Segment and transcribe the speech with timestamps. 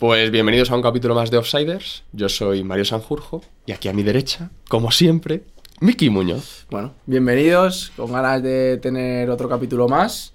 [0.00, 2.04] Pues bienvenidos a un capítulo más de Offsiders.
[2.12, 5.42] Yo soy Mario Sanjurjo y aquí a mi derecha, como siempre,
[5.80, 6.64] Miki Muñoz.
[6.70, 10.32] Bueno, bienvenidos, con ganas de tener otro capítulo más.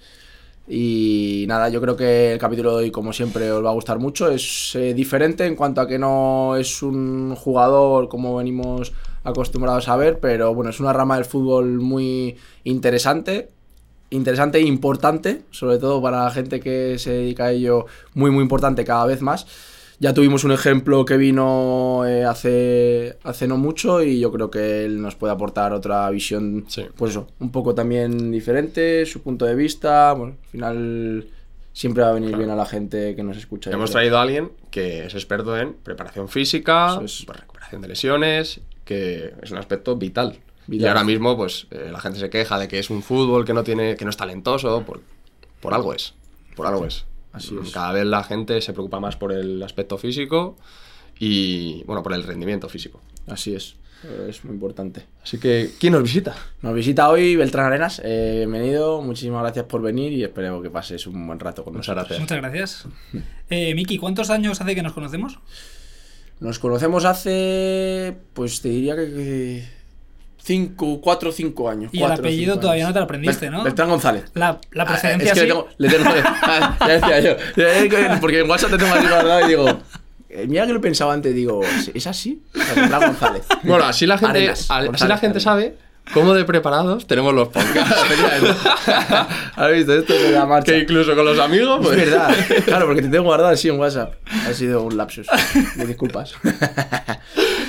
[0.67, 3.97] Y nada, yo creo que el capítulo de hoy, como siempre, os va a gustar
[3.97, 4.29] mucho.
[4.29, 9.95] Es eh, diferente en cuanto a que no es un jugador como venimos acostumbrados a
[9.95, 13.49] ver, pero bueno, es una rama del fútbol muy interesante.
[14.11, 18.43] Interesante e importante, sobre todo para la gente que se dedica a ello, muy, muy
[18.43, 19.47] importante cada vez más.
[19.99, 24.83] Ya tuvimos un ejemplo que vino eh, hace, hace no mucho y yo creo que
[24.85, 26.85] él nos puede aportar otra visión, Sí.
[26.97, 30.11] pues eso, un poco también diferente, su punto de vista.
[30.13, 31.27] Bueno, al final
[31.71, 33.71] siempre va a venir bien a la gente que nos escucha.
[33.71, 37.25] Hemos traído a alguien que es experto en preparación física, es.
[37.25, 40.39] recuperación de lesiones, que es un aspecto vital.
[40.67, 43.53] Y ahora mismo, pues, eh, la gente se queja de que es un fútbol que
[43.53, 45.01] no tiene, que no es talentoso, por,
[45.61, 46.13] por algo es.
[46.55, 47.05] Por algo es.
[47.33, 47.71] Así es.
[47.71, 50.57] Cada vez la gente se preocupa más por el aspecto físico
[51.19, 53.01] y, bueno, por el rendimiento físico.
[53.27, 53.75] Así es,
[54.29, 55.05] es muy importante.
[55.21, 56.35] Así que, ¿quién nos visita?
[56.61, 58.01] Nos visita hoy Beltrán Arenas.
[58.03, 61.95] Eh, bienvenido, muchísimas gracias por venir y espero que pases un buen rato con Muchas
[61.95, 62.19] nosotros.
[62.19, 62.19] gracias.
[62.21, 63.23] Muchas gracias.
[63.49, 65.37] Eh, Miki, ¿cuántos años hace que nos conocemos?
[66.39, 69.63] Nos conocemos hace, pues te diría que- que
[70.45, 71.89] 5, 4 o 5 años.
[71.91, 72.89] Y el cuatro o apellido todavía años.
[72.89, 73.63] no te lo aprendiste, ¿no?
[73.63, 74.25] Beltrán González.
[74.35, 75.45] La, la Ah, precedencia es que sí.
[75.45, 76.09] le tengo, le tengo-
[76.43, 78.17] ah, ya decía yo.
[78.21, 79.79] Porque en WhatsApp te tengo así guardado y digo.
[80.29, 81.61] eh, Mira que lo pensaba antes, digo,
[81.93, 82.43] ¿es así?
[82.75, 83.43] Beltrán González.
[83.63, 85.43] Bueno, así la gente, Arenas, al- así González, la gente Arenas.
[85.43, 85.75] sabe
[86.13, 87.95] cómo de preparados tenemos los podcasts.
[89.55, 90.71] ¿Has visto esto de la marcha?
[90.73, 92.35] que incluso con los amigos, Es pues, verdad,
[92.65, 94.13] claro, porque te tengo guardado así en WhatsApp.
[94.47, 95.25] Ha sido un lapsus.
[95.75, 96.33] Me disculpas.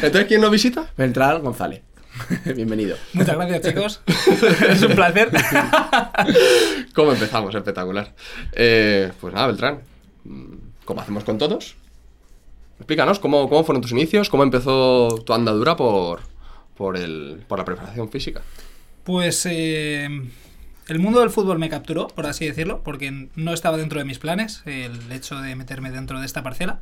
[0.03, 0.85] Entonces, ¿quién nos visita?
[0.99, 1.81] Beltrán González.
[2.55, 2.97] Bienvenido.
[3.13, 4.01] Muchas gracias, chicos.
[4.69, 5.31] es un placer.
[6.95, 7.55] ¿Cómo empezamos?
[7.55, 8.15] Espectacular.
[8.53, 9.81] Eh, pues nada, Beltrán.
[10.85, 11.77] Como hacemos con todos.
[12.79, 16.21] Explícanos cómo, cómo fueron tus inicios, cómo empezó tu andadura por,
[16.77, 18.43] por, el, por la preparación física.
[19.05, 20.09] Pues eh,
[20.89, 24.19] el mundo del fútbol me capturó, por así decirlo, porque no estaba dentro de mis
[24.19, 26.81] planes el hecho de meterme dentro de esta parcela.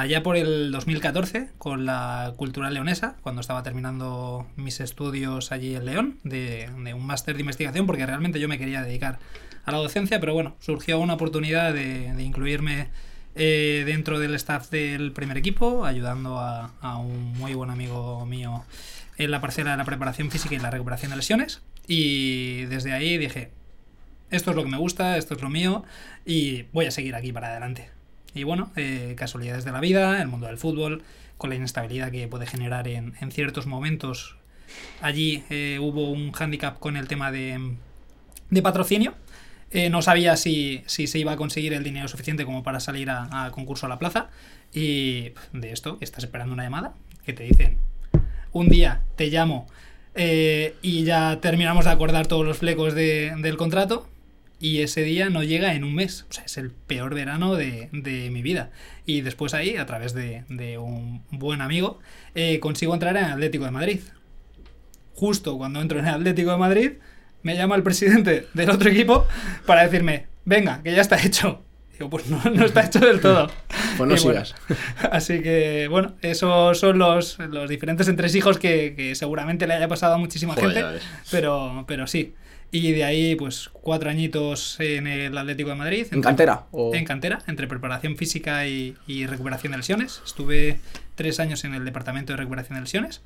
[0.00, 5.84] Allá por el 2014, con la Cultural Leonesa, cuando estaba terminando mis estudios allí en
[5.84, 9.18] León, de, un máster de investigación, porque realmente yo me quería dedicar
[9.66, 12.88] a la docencia, pero bueno, surgió una oportunidad de, de incluirme
[13.34, 18.64] eh, dentro del staff del primer equipo, ayudando a, a un muy buen amigo mío
[19.18, 21.60] en la parcela de la preparación física y la recuperación de lesiones.
[21.86, 23.50] Y desde ahí dije,
[24.30, 25.84] esto es lo que me gusta, esto es lo mío
[26.24, 27.99] y voy a seguir aquí para adelante.
[28.34, 31.02] Y bueno, eh, casualidades de la vida, el mundo del fútbol,
[31.36, 34.36] con la inestabilidad que puede generar en, en ciertos momentos.
[35.00, 37.74] Allí eh, hubo un hándicap con el tema de,
[38.50, 39.14] de patrocinio.
[39.72, 43.08] Eh, no sabía si, si se iba a conseguir el dinero suficiente como para salir
[43.10, 44.28] a, concurso a la plaza.
[44.72, 47.78] Y de esto, estás esperando una llamada que te dicen,
[48.52, 49.66] un día te llamo
[50.14, 54.08] eh, y ya terminamos de acordar todos los flecos de- del contrato
[54.60, 56.26] y ese día no llega en un mes.
[56.28, 58.70] O sea, es el peor verano de, de mi vida.
[59.06, 61.98] Y después ahí, a través de, de un buen amigo,
[62.34, 64.00] eh, consigo entrar en el Atlético de Madrid.
[65.14, 66.92] Justo cuando entro en el Atlético de Madrid,
[67.42, 69.26] me llama el presidente del otro equipo
[69.64, 71.62] para decirme, venga, que ya está hecho.
[71.94, 73.50] Digo, pues no, no está hecho del todo.
[73.96, 74.54] Pues no bueno, sigas.
[75.10, 80.14] Así que, bueno, esos son los, los diferentes entresijos que, que seguramente le haya pasado
[80.14, 81.04] a muchísima Joder, gente.
[81.30, 82.32] Pero, pero sí.
[82.72, 86.06] Y de ahí, pues, cuatro añitos en el Atlético de Madrid.
[86.12, 86.66] ¿En cantera?
[86.70, 86.94] O...
[86.94, 90.22] En cantera, entre preparación física y, y recuperación de lesiones.
[90.24, 90.78] Estuve
[91.16, 93.22] tres años en el departamento de recuperación de lesiones.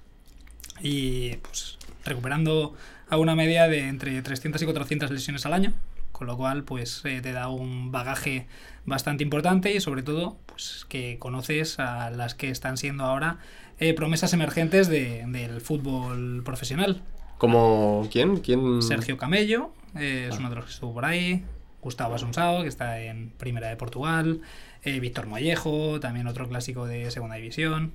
[0.82, 2.74] Y, pues, recuperando
[3.08, 5.72] a una media de entre 300 y 400 lesiones al año.
[6.12, 8.46] Con lo cual, pues, eh, te da un bagaje
[8.86, 13.38] bastante importante y, sobre todo, pues, que conoces a las que están siendo ahora
[13.80, 17.02] eh, promesas emergentes de- del fútbol profesional.
[17.38, 18.38] ¿Como quién?
[18.38, 18.80] ¿Quién?
[18.82, 21.44] Sergio Camello eh, es uno de los que estuvo por ahí.
[21.82, 24.40] Gustavo Asunsao, que está en Primera de Portugal.
[24.84, 27.92] eh, Víctor Mollejo, también otro clásico de Segunda División.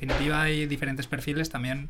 [0.00, 1.88] En definitiva, hay diferentes perfiles también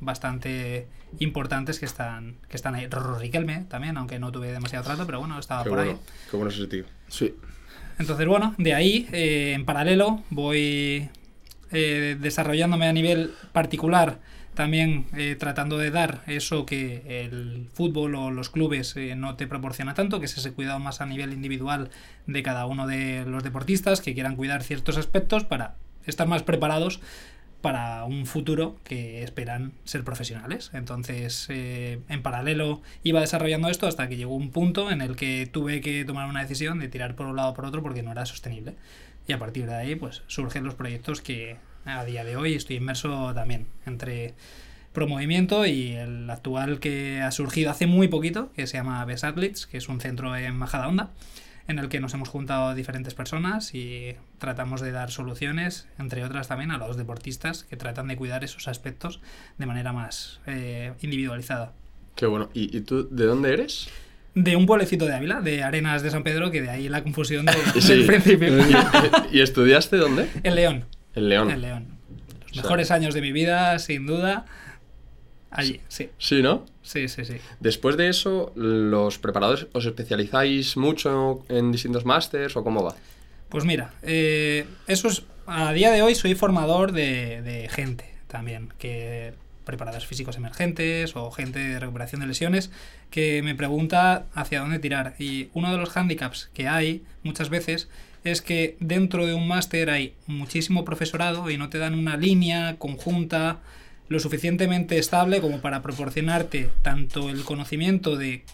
[0.00, 0.86] bastante
[1.20, 2.86] importantes que están, que están ahí.
[2.88, 5.98] Rorro Riquelme también, aunque no tuve demasiado trato, pero bueno, estaba Qué por bueno, ahí.
[6.30, 6.84] qué bueno es ese tío.
[7.08, 7.34] Sí.
[7.98, 11.08] Entonces, bueno, de ahí, eh, en paralelo, voy
[11.70, 14.18] eh, desarrollándome a nivel particular,
[14.54, 19.46] también eh, tratando de dar eso que el fútbol o los clubes eh, no te
[19.46, 21.90] proporciona tanto, que es ese cuidado más a nivel individual
[22.26, 27.00] de cada uno de los deportistas que quieran cuidar ciertos aspectos para estar más preparados
[27.60, 30.70] para un futuro que esperan ser profesionales.
[30.74, 35.48] Entonces, eh, en paralelo iba desarrollando esto hasta que llegó un punto en el que
[35.50, 38.12] tuve que tomar una decisión de tirar por un lado o por otro porque no
[38.12, 38.76] era sostenible.
[39.26, 42.76] y a partir de ahí pues surgen los proyectos que a día de hoy estoy
[42.76, 44.34] inmerso también entre
[44.92, 49.66] Promovimiento y el actual que ha surgido hace muy poquito, que se llama Best Athletes,
[49.66, 51.10] que es un centro en Majadahonda,
[51.66, 56.46] en el que nos hemos juntado diferentes personas y tratamos de dar soluciones, entre otras
[56.46, 59.20] también a los deportistas que tratan de cuidar esos aspectos
[59.58, 61.72] de manera más eh, individualizada.
[62.14, 62.48] Qué bueno.
[62.54, 63.88] ¿Y, ¿Y tú de dónde eres?
[64.36, 67.46] De un pueblecito de Ávila, de Arenas de San Pedro, que de ahí la confusión
[67.46, 67.94] de- Sí.
[67.96, 68.56] del principio.
[68.60, 68.76] ¿Y,
[69.38, 70.28] y estudiaste dónde?
[70.44, 70.84] En León.
[71.14, 71.50] En León.
[71.50, 71.86] En León.
[72.46, 74.46] Los sea- mejores años de mi vida, sin duda.
[75.50, 76.10] Allí, sí.
[76.18, 76.66] Sí, ¿no?
[76.82, 77.36] Sí, sí, sí.
[77.60, 82.96] Después de eso, ¿los preparadores os especializáis mucho en distintos másters o cómo va?
[83.48, 85.22] Pues mira, eh, eso es.
[85.46, 89.34] A día de hoy soy formador de, de gente también, que
[89.64, 92.70] preparadores físicos emergentes o gente de recuperación de lesiones
[93.10, 95.14] que me pregunta hacia dónde tirar.
[95.18, 97.88] Y uno de los hándicaps que hay muchas veces
[98.24, 102.76] es que dentro de un máster hay muchísimo profesorado y no te dan una línea
[102.78, 103.60] conjunta
[104.08, 108.44] lo suficientemente estable como para proporcionarte tanto el conocimiento de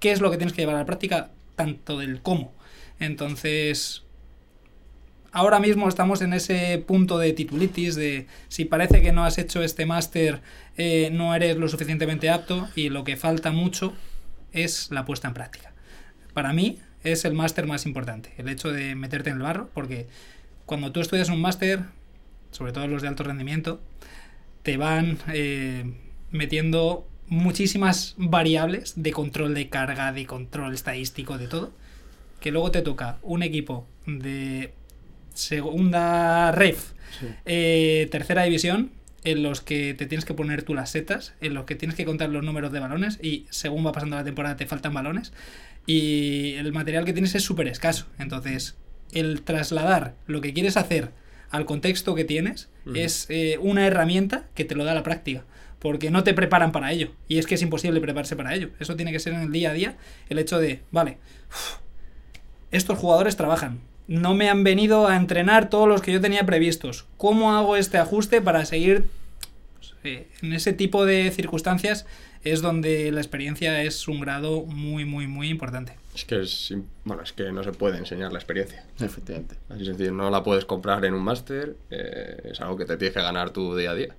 [0.00, 2.52] qué es lo que tienes que llevar a la práctica, tanto del cómo.
[2.98, 4.02] Entonces,
[5.30, 9.62] ahora mismo estamos en ese punto de titulitis, de si parece que no has hecho
[9.62, 10.40] este máster,
[10.76, 13.94] eh, no eres lo suficientemente apto y lo que falta mucho
[14.52, 15.72] es la puesta en práctica.
[16.34, 20.06] Para mí es el máster más importante, el hecho de meterte en el barro, porque
[20.66, 21.80] cuando tú estudias un máster,
[22.50, 23.80] sobre todo los de alto rendimiento,
[24.62, 25.84] te van eh,
[26.30, 31.72] metiendo muchísimas variables de control de carga, de control estadístico, de todo,
[32.40, 34.72] que luego te toca un equipo de
[35.34, 36.92] segunda ref,
[37.46, 38.90] eh, tercera división,
[39.24, 42.04] en los que te tienes que poner tú las setas, en los que tienes que
[42.04, 45.32] contar los números de balones y según va pasando la temporada te faltan balones
[45.86, 48.06] y el material que tienes es súper escaso.
[48.18, 48.76] Entonces,
[49.12, 51.10] el trasladar lo que quieres hacer
[51.50, 55.44] al contexto que tienes es eh, una herramienta que te lo da la práctica.
[55.78, 57.10] Porque no te preparan para ello.
[57.26, 58.70] Y es que es imposible prepararse para ello.
[58.78, 59.96] Eso tiene que ser en el día a día
[60.28, 61.18] el hecho de, vale,
[62.70, 63.80] estos jugadores trabajan.
[64.06, 67.06] No me han venido a entrenar todos los que yo tenía previstos.
[67.16, 69.06] ¿Cómo hago este ajuste para seguir
[69.74, 72.06] pues, eh, en ese tipo de circunstancias?
[72.44, 75.94] Es donde la experiencia es un grado muy, muy, muy importante.
[76.14, 76.74] Es que es,
[77.04, 78.84] bueno, es que no se puede enseñar la experiencia.
[79.00, 79.56] Efectivamente.
[79.70, 83.14] Así sencillo, no la puedes comprar en un máster, eh, es algo que te tienes
[83.14, 84.14] que ganar tu día a día.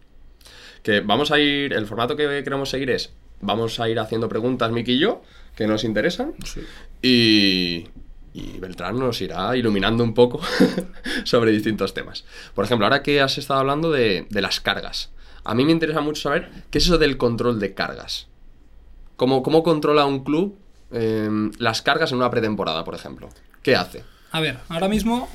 [0.83, 3.11] Que vamos a ir, el formato que queremos seguir es,
[3.41, 5.21] vamos a ir haciendo preguntas, Miki y yo,
[5.55, 6.61] que nos interesan, Sí.
[7.01, 7.87] y,
[8.33, 10.41] y Beltrán nos irá iluminando un poco
[11.25, 12.25] sobre distintos temas.
[12.55, 15.11] Por ejemplo, ahora que has estado hablando de, de las cargas,
[15.43, 18.27] a mí me interesa mucho saber qué es eso del control de cargas.
[19.15, 20.57] ¿Cómo, cómo controla un club
[20.91, 21.29] eh,
[21.59, 23.29] las cargas en una pretemporada, por ejemplo?
[23.61, 24.03] ¿Qué hace?
[24.31, 25.29] A ver, ahora mismo,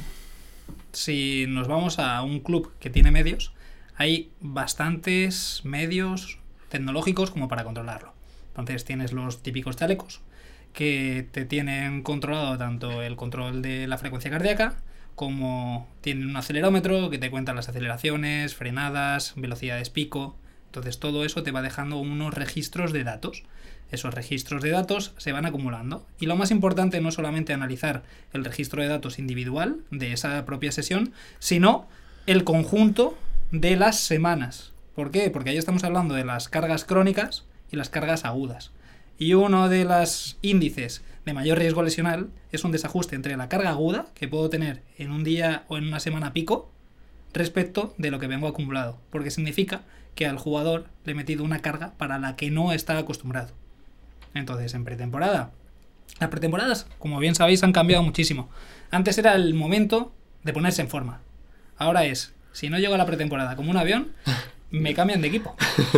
[0.93, 3.53] si nos vamos a un club que tiene medios,
[3.97, 6.39] hay bastantes medios
[6.69, 8.13] tecnológicos como para controlarlo.
[8.51, 10.21] Entonces tienes los típicos chalecos
[10.73, 14.77] que te tienen controlado tanto el control de la frecuencia cardíaca
[15.19, 20.37] como tienen un acelerómetro que te cuenta las aceleraciones, frenadas, velocidades pico.
[20.67, 23.43] Entonces todo eso te va dejando unos registros de datos.
[23.91, 26.07] Esos registros de datos se van acumulando.
[26.21, 30.47] Y lo más importante no es solamente analizar el registro de datos individual de esa
[30.47, 31.89] propia sesión, sino
[32.27, 33.19] el conjunto
[33.51, 34.73] de las semanas.
[34.95, 35.31] ¿Por qué?
[35.31, 38.71] Porque ahí estamos hablando de las cargas crónicas y las cargas agudas.
[39.19, 43.71] Y uno de los índices de mayor riesgo lesional es un desajuste entre la carga
[43.71, 46.71] aguda que puedo tener en un día o en una semana pico
[47.33, 48.99] respecto de lo que vengo acumulado.
[49.11, 49.83] Porque significa
[50.15, 53.53] que al jugador le he metido una carga para la que no está acostumbrado.
[54.35, 55.53] Entonces, en pretemporada.
[56.21, 58.49] Las pretemporadas, como bien sabéis, han cambiado muchísimo.
[58.91, 61.21] Antes era el momento de ponerse en forma.
[61.77, 64.13] Ahora es, si no llego a la pretemporada como un avión,
[64.71, 65.55] me cambian de equipo.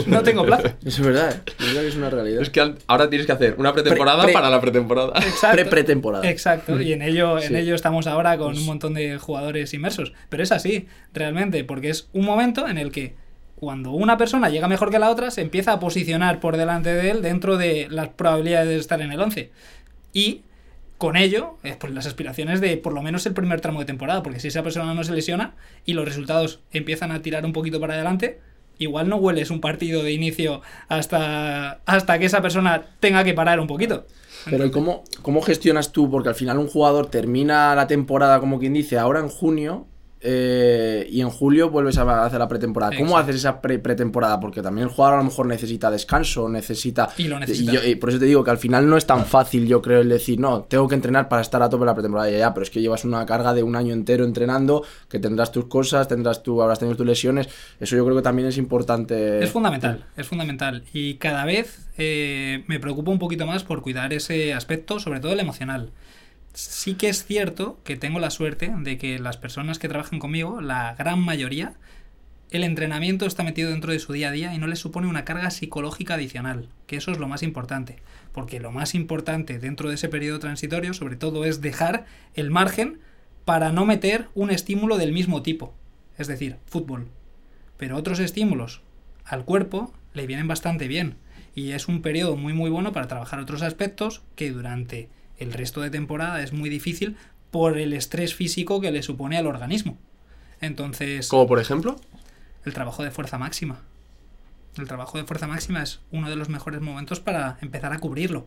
[0.07, 0.69] No tengo plazo.
[0.85, 1.53] Eso es verdad, ¿eh?
[1.59, 2.43] es verdad que es una realidad.
[2.43, 5.13] Es que ahora tienes que hacer una pretemporada Pre- pre- para la pretemporada.
[5.19, 5.57] Exacto.
[5.57, 6.31] Pre-pretemporada.
[6.31, 10.13] Exacto, y en ello, en ello estamos ahora con un montón de jugadores inmersos.
[10.29, 13.15] Pero es así, realmente, porque es un momento en el que
[13.57, 17.11] cuando una persona llega mejor que la otra, se empieza a posicionar por delante de
[17.11, 19.51] él dentro de las probabilidades de estar en el 11.
[20.13, 20.43] Y
[20.97, 24.39] con ello, pues las aspiraciones de por lo menos el primer tramo de temporada, porque
[24.41, 27.95] si esa persona no se lesiona y los resultados empiezan a tirar un poquito para
[27.95, 28.39] adelante,
[28.81, 33.61] igual no hueles un partido de inicio hasta, hasta que esa persona tenga que parar
[33.61, 34.07] un poquito.
[34.47, 36.11] Pero ¿y cómo, cómo gestionas tú?
[36.11, 39.87] Porque al final un jugador termina la temporada, como quien dice, ahora en junio
[40.23, 42.93] eh, y en julio vuelves a hacer la pretemporada.
[42.97, 44.39] ¿Cómo haces esa pre- pretemporada?
[44.39, 47.09] Porque también el jugador a lo mejor necesita descanso, necesita...
[47.17, 47.73] Y lo necesita.
[47.73, 50.01] yo- y por eso te digo que al final no es tan fácil, yo creo,
[50.01, 52.31] el decir, no, tengo que entrenar para estar a tope la pretemporada.
[52.31, 55.53] Ya, ya, pero es que llevas una carga de un año entero entrenando, que tendrás
[55.53, 57.49] tus cosas, tendrás tú, habrás tenido tus lesiones.
[57.81, 59.43] Eso yo creo que también es importante.
[59.43, 60.83] Es fundamental, es fundamental.
[60.93, 65.33] Y cada vez eh, me preocupo un poquito más por cuidar ese aspecto, sobre todo
[65.33, 65.91] el emocional.
[66.53, 70.61] Sí que es cierto que tengo la suerte de que las personas que trabajan conmigo,
[70.61, 71.75] la gran mayoría,
[72.51, 75.25] el entrenamiento está metido dentro de su día a día y no les supone una
[75.25, 77.97] carga psicológica adicional, que eso es lo más importante.
[78.33, 82.99] Porque lo más importante dentro de ese periodo transitorio, sobre todo, es dejar el margen
[83.45, 85.75] para no meter un estímulo del mismo tipo,
[86.19, 87.09] es decir, fútbol.
[87.77, 88.83] Pero otros estímulos
[89.25, 91.17] al cuerpo le vienen bastante bien
[91.55, 95.09] y es un periodo muy muy bueno para trabajar otros aspectos que durante
[95.41, 97.17] el resto de temporada es muy difícil
[97.51, 99.99] por el estrés físico que le supone al organismo.
[100.61, 101.97] Entonces, Como por ejemplo.
[102.65, 103.81] el trabajo de fuerza máxima.
[104.77, 108.47] El trabajo de fuerza máxima es uno de los mejores momentos para empezar a cubrirlo.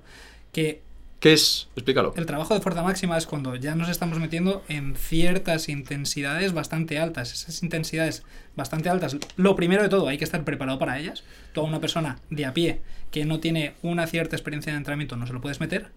[0.53, 0.81] Que
[1.19, 1.69] ¿Qué es?
[1.75, 2.13] Explícalo.
[2.17, 6.99] el trabajo de fuerza máxima es cuando ya nos estamos metiendo en ciertas intensidades bastante
[6.99, 7.31] altas.
[7.33, 8.23] Esas intensidades
[8.57, 11.23] bastante altas, lo primero de todo, hay que estar preparado para ellas.
[11.53, 15.15] Tú a una persona de a pie que no tiene una cierta experiencia de entrenamiento
[15.15, 15.91] no se lo puedes meter,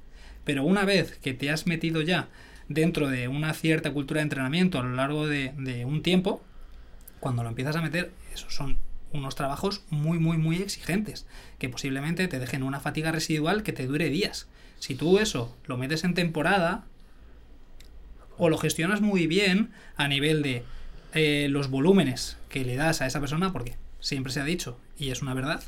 [0.46, 2.28] pero una vez que te has metido ya
[2.68, 6.40] dentro de una cierta cultura de entrenamiento a lo largo de, un tiempo,
[7.18, 8.78] cuando lo empiezas a meter, esos son
[9.12, 11.26] unos trabajos muy, muy, muy exigentes,
[11.58, 14.46] que posiblemente te dejen una fatiga residual que te dure días.
[14.78, 16.84] Si tú eso lo metes en temporada,
[18.38, 20.62] o lo gestionas muy bien a nivel de
[21.12, 25.10] eh, los volúmenes que le das a esa persona, porque siempre se ha dicho, y
[25.10, 25.64] es una verdad,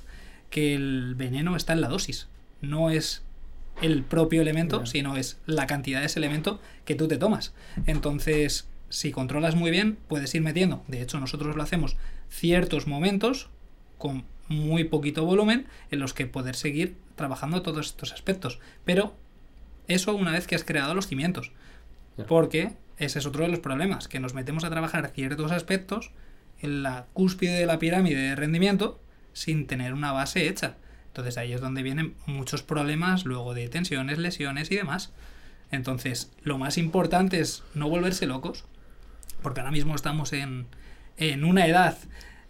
[0.51, 2.29] que el veneno está en la dosis,
[2.61, 3.25] no es
[3.83, 7.55] el propio elemento, sino es la cantidad de ese elemento que tú te tomas.
[7.87, 10.83] Entonces, si controlas muy bien, puedes ir metiendo.
[10.89, 11.97] De hecho, nosotros lo hacemos
[12.29, 13.51] ciertos momentos
[13.99, 18.59] con muy poquito volumen en los que poder seguir trabajando todos estos aspectos.
[18.85, 19.15] Pero
[19.87, 21.53] eso una vez que has creado los cimientos.
[22.27, 26.11] Porque ese es otro de los problemas, que nos metemos a trabajar ciertos aspectos
[26.61, 29.01] en la cúspide de la pirámide de rendimiento
[29.33, 30.77] sin tener una base hecha.
[31.19, 35.11] Entonces ahí es donde vienen muchos problemas luego de tensiones, lesiones y demás.
[35.73, 38.65] Entonces, lo más importante es no volverse locos,
[39.43, 40.69] porque ahora mismo estamos en,
[41.17, 41.99] en una edad,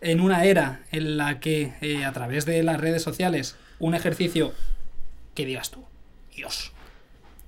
[0.02, 4.52] en una era en la que eh, a través de las redes sociales, un ejercicio
[5.34, 5.82] que digas tú,
[6.37, 6.72] Dios,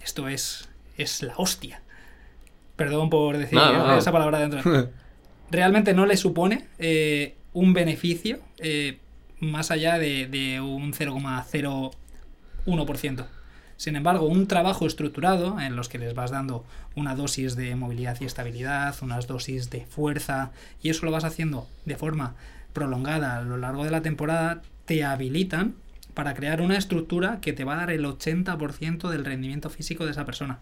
[0.02, 1.82] esto es, es la hostia.
[2.76, 3.58] Perdón por decir
[3.98, 4.88] esa palabra dentro.
[5.50, 9.00] Realmente no le supone eh, un beneficio eh,
[9.40, 13.26] más allá de, un 0,01%.
[13.76, 18.18] Sin embargo, un trabajo estructurado en los que les vas dando una dosis de movilidad
[18.20, 20.50] y estabilidad, unas dosis de fuerza,
[20.82, 22.34] y eso lo vas haciendo de forma
[22.74, 25.76] prolongada a lo largo de la temporada, te habilitan
[26.14, 30.10] para crear una estructura que te va a dar el 80% del rendimiento físico de
[30.10, 30.58] esa persona.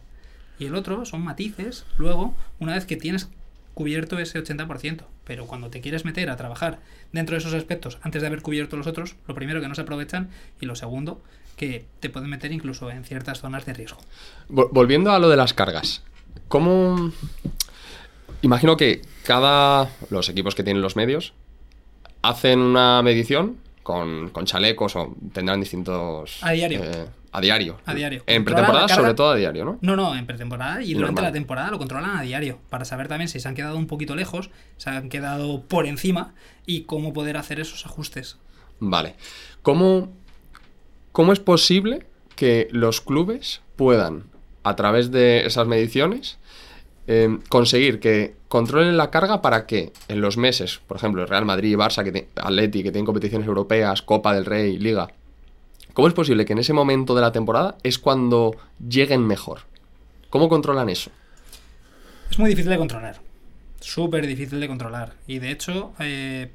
[0.58, 3.28] Y el otro son matices, luego, una vez que tienes
[3.74, 5.02] cubierto ese 80%.
[5.28, 6.80] Pero cuando te quieres meter a trabajar
[7.12, 9.82] dentro de esos aspectos antes de haber cubierto los otros, lo primero que no se
[9.82, 10.30] aprovechan
[10.60, 11.20] y lo segundo,
[11.56, 13.98] que te pueden meter incluso en ciertas zonas de riesgo.
[14.48, 16.02] Vol- Volviendo a lo de las cargas.
[16.48, 17.12] ¿Cómo...?
[18.42, 19.90] Imagino que cada...
[20.10, 21.32] Los equipos que tienen los medios
[22.22, 26.38] hacen una medición con, con chalecos o tendrán distintos...
[26.42, 26.82] A diario.
[26.84, 27.78] eh, a diario.
[27.86, 28.22] A diario.
[28.26, 28.94] En pretemporada, carga.
[29.02, 29.78] sobre todo a diario, ¿no?
[29.80, 31.24] No, no, en pretemporada y durante Normal.
[31.24, 34.16] la temporada lo controlan a diario, para saber también si se han quedado un poquito
[34.16, 36.34] lejos, se han quedado por encima
[36.66, 38.36] y cómo poder hacer esos ajustes.
[38.80, 39.14] Vale.
[39.62, 40.12] ¿Cómo,
[41.12, 42.06] ¿Cómo es posible
[42.36, 44.24] que los clubes puedan,
[44.62, 46.38] a través de esas mediciones,
[47.08, 51.44] eh, conseguir que controlen la carga para que en los meses, por ejemplo, el Real
[51.44, 55.08] Madrid, Barça, que te- Atleti, que tienen competiciones europeas, Copa del Rey, Liga,
[55.98, 59.62] ¿cómo es posible que en ese momento de la temporada es cuando lleguen mejor?
[60.30, 61.10] ¿Cómo controlan eso?
[62.30, 63.20] Es muy difícil de controlar.
[63.80, 65.14] Súper difícil de controlar.
[65.26, 66.52] Y de hecho, eh,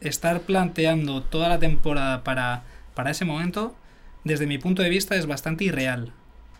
[0.00, 2.64] estar planteando toda la temporada para,
[2.96, 3.76] para ese momento,
[4.24, 6.12] desde mi punto de vista, es bastante irreal.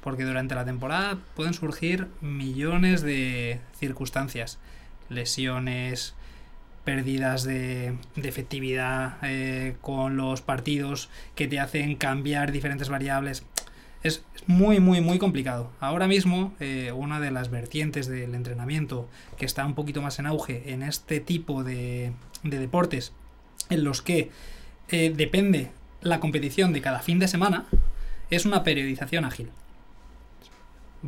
[0.03, 4.61] Porque durante la temporada pueden surgir millones de circunstancias.
[5.09, 6.15] Lesiones,
[6.87, 13.45] pérdidas de, efectividad eh, con los partidos que te hacen cambiar diferentes variables.
[14.05, 15.73] Es muy, muy, muy complicado.
[15.81, 20.27] Ahora mismo, eh, una de las vertientes del entrenamiento que está un poquito más en
[20.27, 22.13] auge en este tipo de,
[22.45, 23.13] de deportes,
[23.69, 24.31] en los que
[24.89, 27.67] eh, depende la competición de cada fin de semana,
[28.31, 29.51] es una periodización ágil.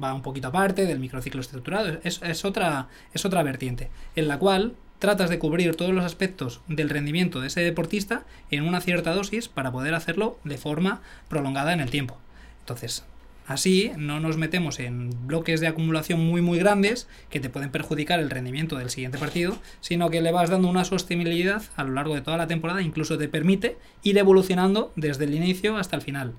[0.02, 4.40] va un poquito aparte del microciclo estructurado, es, es otra, es otra vertiente, en la
[4.40, 9.14] cual tratas de cubrir todos los aspectos del rendimiento de ese deportista en una cierta
[9.14, 12.18] dosis para poder hacerlo de forma prolongada en el tiempo.
[12.60, 13.04] Entonces,
[13.46, 18.20] así no nos metemos en bloques de acumulación muy muy grandes que te pueden perjudicar
[18.20, 22.14] el rendimiento del siguiente partido, sino que le vas dando una sostenibilidad a lo largo
[22.14, 26.34] de toda la temporada, incluso te permite ir evolucionando desde el inicio hasta el final.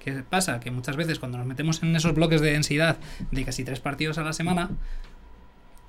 [0.00, 0.60] ¿Qué pasa?
[0.60, 2.96] Que muchas veces cuando nos metemos en esos bloques de densidad
[3.30, 4.70] de casi tres partidos a la semana,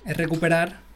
[0.06, 0.91] es recuperar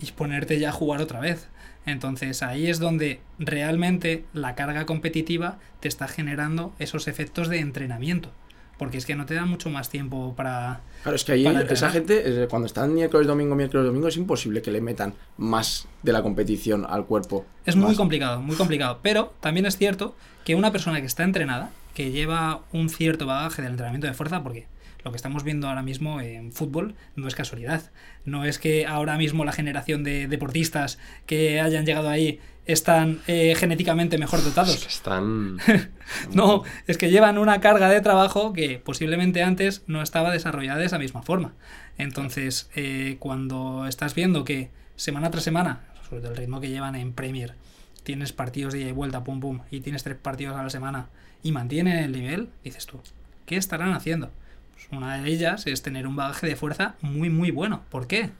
[0.00, 1.48] y ponerte ya a jugar otra vez.
[1.86, 8.30] Entonces ahí es donde realmente la carga competitiva te está generando esos efectos de entrenamiento.
[8.76, 10.80] Porque es que no te da mucho más tiempo para...
[11.02, 14.60] Claro, es que ahí esa gente, eh, cuando están miércoles, domingo, miércoles, domingo, es imposible
[14.60, 17.46] que le metan más de la competición al cuerpo.
[17.64, 18.98] Es muy complicado, muy complicado.
[19.02, 23.62] Pero también es cierto que una persona que está entrenada, que lleva un cierto bagaje
[23.62, 24.66] del entrenamiento de fuerza, porque
[25.06, 27.92] lo que estamos viendo ahora mismo en fútbol no es casualidad.
[28.24, 33.54] No es que ahora mismo la generación de deportistas que hayan llegado ahí están eh,
[33.56, 34.84] genéticamente mejor dotados.
[34.84, 35.58] Están.
[36.32, 40.86] No, es que llevan una carga de trabajo que posiblemente antes no estaba desarrollada de
[40.86, 41.52] esa misma forma.
[41.98, 46.96] Entonces, eh, cuando estás viendo que semana tras semana, sobre todo el ritmo que llevan
[46.96, 47.54] en Premier,
[48.02, 51.10] tienes partidos de ida y vuelta, pum pum, y tienes tres partidos a la semana
[51.44, 53.00] y mantienen el nivel, dices tú,
[53.46, 54.32] ¿qué estarán haciendo?
[54.76, 57.82] Pues una de ellas es tener un bagaje de fuerza muy, muy bueno.
[57.90, 58.30] ¿Por qué?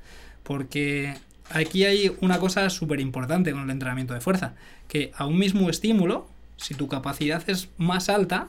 [0.43, 1.17] Porque
[1.51, 4.55] aquí hay una cosa súper importante con el entrenamiento de fuerza,
[4.87, 8.49] que a un mismo estímulo, si tu capacidad es más alta,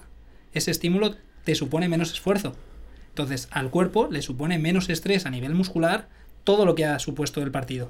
[0.54, 2.56] ese estímulo te supone menos esfuerzo.
[3.10, 6.10] Entonces, al cuerpo le supone menos estrés a nivel muscular
[6.44, 7.90] todo lo que ha supuesto el partido.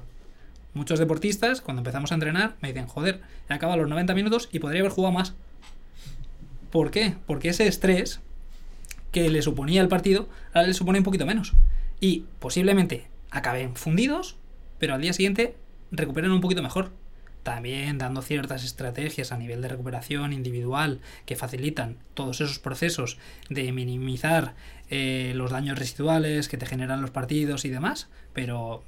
[0.74, 4.60] Muchos deportistas, cuando empezamos a entrenar, me dicen, joder, he acabado los 90 minutos y
[4.60, 5.34] podría haber jugado más.
[6.70, 7.16] ¿Por qué?
[7.26, 8.20] Porque ese estrés
[9.12, 11.54] que le suponía el partido, ahora le supone un poquito menos.
[12.00, 14.36] Y posiblemente acaben fundidos,
[14.78, 15.56] pero al día siguiente
[15.90, 16.90] recuperen un poquito mejor.
[17.42, 23.18] También dando ciertas estrategias a nivel de recuperación individual que facilitan todos esos procesos
[23.48, 24.54] de minimizar
[24.90, 28.82] eh, los daños residuales que te generan los partidos y demás, pero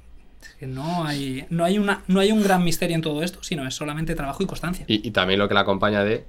[0.59, 3.73] no hay, no, hay una, no hay un gran misterio en todo esto, sino es
[3.73, 4.85] solamente trabajo y constancia.
[4.87, 6.25] Y, también lo que le acompaña de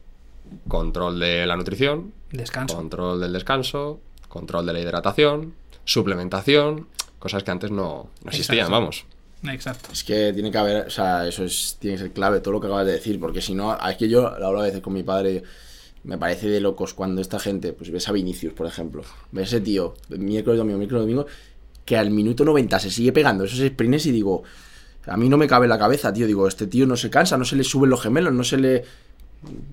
[0.68, 2.76] control de la nutrición, Descanso.
[2.76, 6.86] control del descanso, control de la hidratación, suplementación,
[7.18, 8.72] cosas que antes no, no existían, Exacto.
[8.72, 9.04] vamos.
[9.44, 9.88] Exacto.
[9.92, 12.60] Es que tiene que haber, o sea, eso es, tiene que ser clave, todo lo
[12.60, 14.92] que acabas de decir, porque si no, es que yo lo hablo a veces con
[14.92, 15.42] mi padre,
[16.04, 19.56] me parece de locos cuando esta gente, pues ves a Vinicius, por ejemplo, ves a
[19.56, 21.26] ese tío, miércoles, domingo, miércoles, domingo,
[21.84, 24.44] que al minuto 90 se sigue pegando esos sprints y digo,
[25.06, 27.36] a mí no me cabe en la cabeza, tío, digo, este tío no se cansa,
[27.36, 28.84] no se le suben los gemelos, no se le...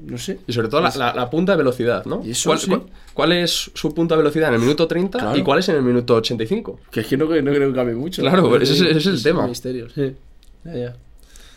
[0.05, 0.39] No sé.
[0.47, 2.21] Y sobre todo la, Es- la- la punta de velocidad, ¿no?
[2.25, 2.67] Y eso ¿Cuál, sí.
[2.67, 5.38] cuál- cuál es su punta de velocidad en el minuto 30 Claro.
[5.38, 6.79] y cuál es en el minuto 85?
[6.91, 8.21] Que es que no, no creo que cambie mucho.
[8.23, 9.45] Claro, ese es- ese es el tema.
[9.47, 10.13] misterio, sí.
[10.63, 10.95] Ya, ya.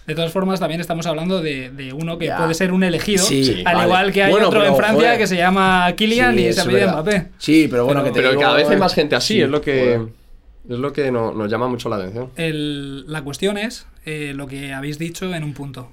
[0.06, 2.36] De todas formas, también estamos hablando de, de uno que Ya.
[2.38, 3.86] puede ser un elegido, Sí, al vale.
[3.86, 5.18] igual que hay Bueno, otro pero, en Francia joder.
[5.18, 6.92] que se llama Kylian Sí, y se apellida.
[6.92, 7.28] Mbappé.
[7.38, 9.40] Sí, pero bueno, Pero- que te Pero digo, cada vez hay más gente así, sí,
[9.42, 12.30] es lo que, es lo que no- nos llama mucho la atención.
[12.36, 15.88] El- la cuestión es eh, lo que habéis dicho en un punto.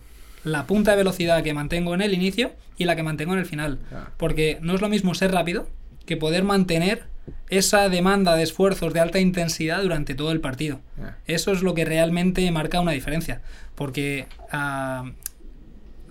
[0.50, 3.46] La punta de velocidad que mantengo en el inicio y la que mantengo en el
[3.46, 3.80] final.
[3.94, 4.10] Ah.
[4.18, 5.68] Porque no es lo mismo ser rápido
[6.06, 7.04] que poder mantener
[7.50, 10.82] esa demanda de esfuerzos de alta intensidad durante todo el partido.
[11.00, 11.16] Ah.
[11.28, 13.42] Eso es lo que realmente marca una diferencia.
[13.76, 15.12] Porque ah,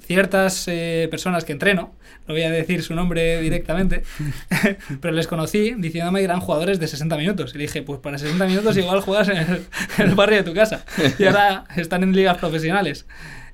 [0.09, 1.95] ciertas eh, personas que entreno,
[2.27, 4.05] no voy a decir su nombre directamente,
[5.01, 7.55] pero les conocí diciéndome que eran jugadores de 60 minutos.
[7.55, 9.67] Y le dije, pues para 60 minutos igual juegas en el,
[9.99, 10.85] en el barrio de tu casa.
[11.19, 13.07] Y ahora están en ligas profesionales,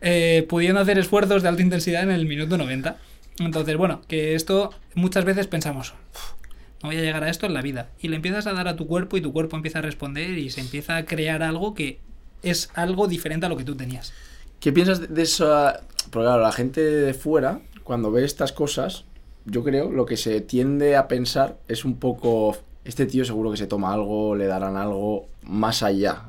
[0.05, 2.99] eh, pudiendo hacer esfuerzos de alta intensidad en el minuto 90.
[3.40, 6.33] Entonces, bueno, que esto muchas veces pensamos, "Uf,
[6.83, 7.88] no voy a llegar a esto en la vida.
[8.01, 10.51] Y le empiezas a dar a tu cuerpo y tu cuerpo empieza a responder y
[10.51, 11.99] se empieza a crear algo que
[12.43, 14.12] es algo diferente a lo que tú tenías.
[14.61, 15.73] ¿Qué piensas de- eso?
[16.11, 19.05] Porque claro, la gente de fuera, cuando ve estas cosas,
[19.47, 22.57] yo creo lo que se tiende a pensar es un poco.
[22.85, 26.25] Este tío seguro que se toma algo, le darán algo más allá.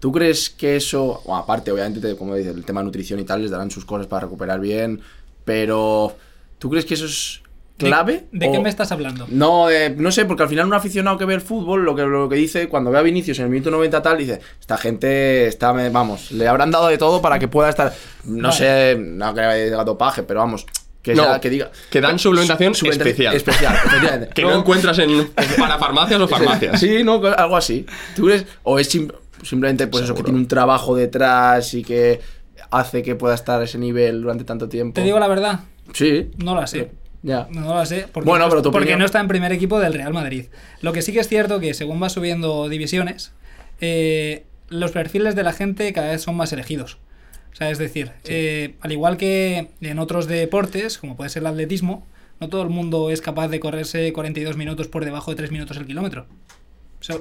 [0.00, 3.24] ¿Tú crees que eso, bueno, aparte, obviamente, te- como dices, el tema de nutrición y
[3.24, 5.00] tal, les darán sus cosas para recuperar bien,
[5.44, 6.16] pero
[6.58, 7.40] ¿tú crees que eso es
[7.78, 8.26] ¿De- clave?
[8.32, 9.26] ¿De, qué o- me estás hablando?
[9.28, 12.02] No, eh, no sé, porque al final un aficionado que ve el fútbol, lo que,
[12.02, 15.46] lo que dice, cuando ve a Vinicius en el minuto 90 tal, dice, esta gente
[15.48, 17.92] está, me- vamos, le habrán dado de todo para que pueda estar,
[18.24, 18.56] no Vale.
[18.58, 20.64] sé, no que diga dopaje, pero vamos,
[21.02, 21.70] que, No, sea- que diga...
[21.90, 23.34] que dan suplementación Suplementación especial.
[23.34, 24.28] Especial.
[24.34, 26.78] Que no, encuentras en para farmacias o farmacias.
[26.80, 27.86] Sí, no, algo así.
[28.14, 28.44] ¿Tú crees?
[28.64, 29.08] O es sim-
[29.42, 32.20] simplemente pues eso, que tiene un trabajo detrás y que
[32.70, 34.94] hace que pueda estar a ese nivel durante tanto tiempo.
[34.94, 35.60] Te digo la verdad,
[35.92, 36.30] Sí.
[36.38, 36.90] no la sé.
[37.22, 37.48] Ya.
[37.50, 39.92] No lo sé, porque, Bueno, pero tu porque opinión- no está en primer equipo del
[39.94, 40.46] Real Madrid.
[40.82, 43.32] Lo que sí que es cierto que según va subiendo divisiones,
[43.80, 46.98] eh, los perfiles de la gente cada vez son más elegidos.
[47.52, 51.48] O sea, es decir, eh, al igual que en otros deportes, como puede ser el
[51.48, 52.06] atletismo,
[52.40, 55.76] no todo el mundo es capaz de correrse 42 minutos por debajo de 3 minutos
[55.76, 56.26] el kilómetro.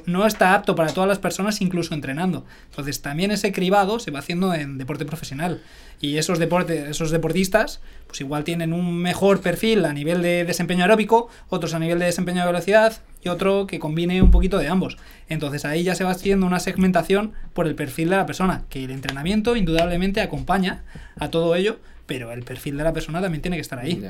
[0.05, 2.45] No está apto para todas las personas, incluso entrenando.
[2.69, 5.61] Entonces, también ese cribado se va haciendo en deporte profesional.
[5.99, 10.83] Y esos, deportes, esos deportistas, pues igual tienen un mejor perfil a nivel de desempeño
[10.83, 14.67] aeróbico, otros a nivel de desempeño de velocidad y otro que combine un poquito de
[14.67, 14.97] ambos.
[15.29, 18.83] Entonces, ahí ya se va haciendo una segmentación por el perfil de la persona, que
[18.83, 20.83] el entrenamiento indudablemente acompaña
[21.19, 24.03] a todo ello, pero el perfil de la persona también tiene que estar ahí.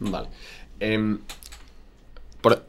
[0.00, 0.28] Vale.
[0.80, 1.18] Em,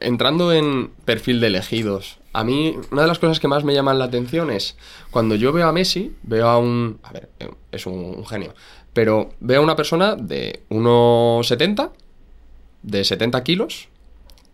[0.00, 3.98] entrando en perfil de elegidos, a mí una de las cosas que más me llaman
[3.98, 4.76] la atención es
[5.12, 6.98] cuando yo veo a Messi, veo a un...
[7.04, 8.54] A ver, eh, es un, genio,
[8.92, 11.92] pero veo a una persona de 1,70,
[12.82, 13.88] de 70 kilos,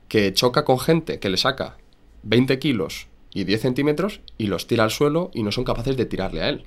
[0.09, 1.79] que choca con gente que le saca
[2.23, 6.05] 20 kilos y 10 centímetros y los tira al suelo y no son capaces de
[6.05, 6.65] tirarle a él.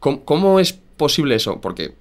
[0.00, 1.60] ¿Cómo, cómo es posible eso?
[1.60, 1.94] Porque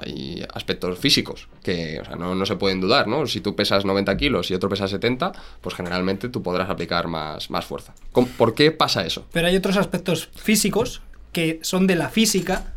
[0.00, 3.26] hay aspectos físicos que o sea, no, no se pueden dudar, ¿no?
[3.26, 7.50] Si tú pesas 90 kilos y otro pesa 70, pues generalmente tú podrás aplicar más,
[7.50, 7.94] más fuerza.
[8.12, 9.26] ¿Cómo- ¿Por qué pasa eso?
[9.32, 12.74] Pero hay otros aspectos físicos que son de la física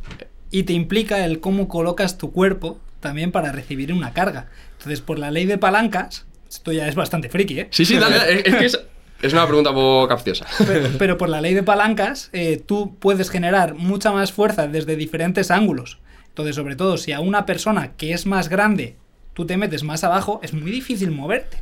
[0.52, 4.48] y te implica el cómo colocas tu cuerpo también para recibir una carga.
[4.78, 7.68] Entonces, por la ley de palancas, esto ya es bastante friki, ¿eh?
[7.72, 8.80] Sí, sí, dale, es, que es,
[9.22, 10.48] es una pregunta un poco capciosa.
[10.66, 14.96] Pero, pero por la ley de palancas, eh, tú puedes generar mucha más fuerza desde
[14.96, 16.00] diferentes ángulos.
[16.38, 18.96] Entonces, sobre todo, si a una persona que es más grande
[19.34, 21.58] tú te metes más abajo, es muy difícil moverte.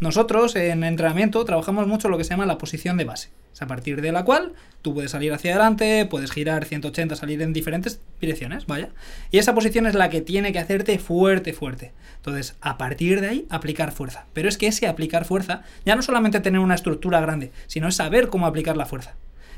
[0.00, 3.30] Nosotros en entrenamiento trabajamos mucho lo que se llama la posición de base.
[3.54, 7.40] Es a partir de la cual tú puedes salir hacia adelante, puedes girar 180, salir
[7.40, 8.90] en diferentes direcciones, vaya.
[9.30, 11.92] Y esa posición es la que tiene que hacerte fuerte, fuerte.
[12.16, 14.26] Entonces, a partir de ahí, aplicar fuerza.
[14.34, 18.28] Pero es que ese aplicar fuerza, ya no solamente tener una estructura grande, sino saber
[18.28, 19.14] cómo aplicar la fuerza.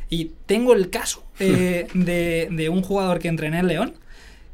[0.08, 3.94] Y tengo el caso eh, de, de un jugador que entrené en León,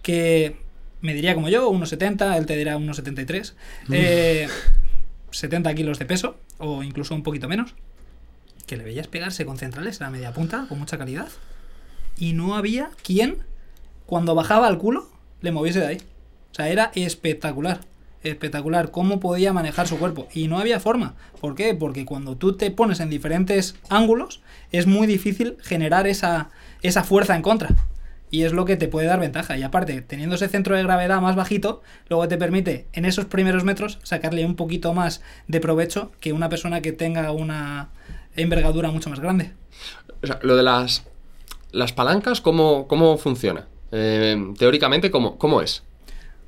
[0.03, 0.57] que
[1.01, 3.55] me diría como yo, 1,70, él te dirá 1,73,
[3.91, 4.49] eh,
[5.31, 7.75] 70 kilos de peso, o incluso un poquito menos,
[8.67, 11.29] que le veías pegarse con centrales a la media punta, con mucha calidad,
[12.17, 13.39] y no había quien,
[14.07, 15.09] cuando bajaba al culo,
[15.43, 15.99] le moviese de ahí.
[16.53, 17.81] O sea, era espectacular.
[18.23, 20.27] Espectacular cómo podía manejar su cuerpo.
[20.33, 21.15] Y no había forma.
[21.41, 21.75] ¿Por qué?
[21.75, 24.41] Porque cuando tú te pones en diferentes ángulos,
[24.73, 26.51] es muy difícil generar esa,
[26.83, 27.69] esa fuerza en contra.
[28.31, 29.57] Y es lo que te puede dar ventaja.
[29.57, 33.63] Y aparte, teniendo ese centro de gravedad más bajito, luego te permite en esos primeros
[33.65, 37.91] metros sacarle un poquito más de provecho que una persona que tenga una
[38.35, 39.53] envergadura mucho más grande.
[40.23, 41.05] O sea, lo de las,
[41.71, 43.67] las palancas, ¿cómo, cómo funciona?
[43.93, 45.85] Eh, teóricamente, ¿cómo, ¿cómo es?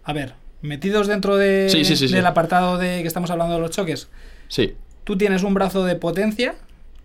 [0.02, 2.14] A ver, metidos dentro de, Sí, sí, sí, sí.
[2.14, 4.08] del apartado de que estamos hablando de los choques,
[4.48, 4.74] Sí.
[5.04, 6.56] tú tienes un brazo de potencia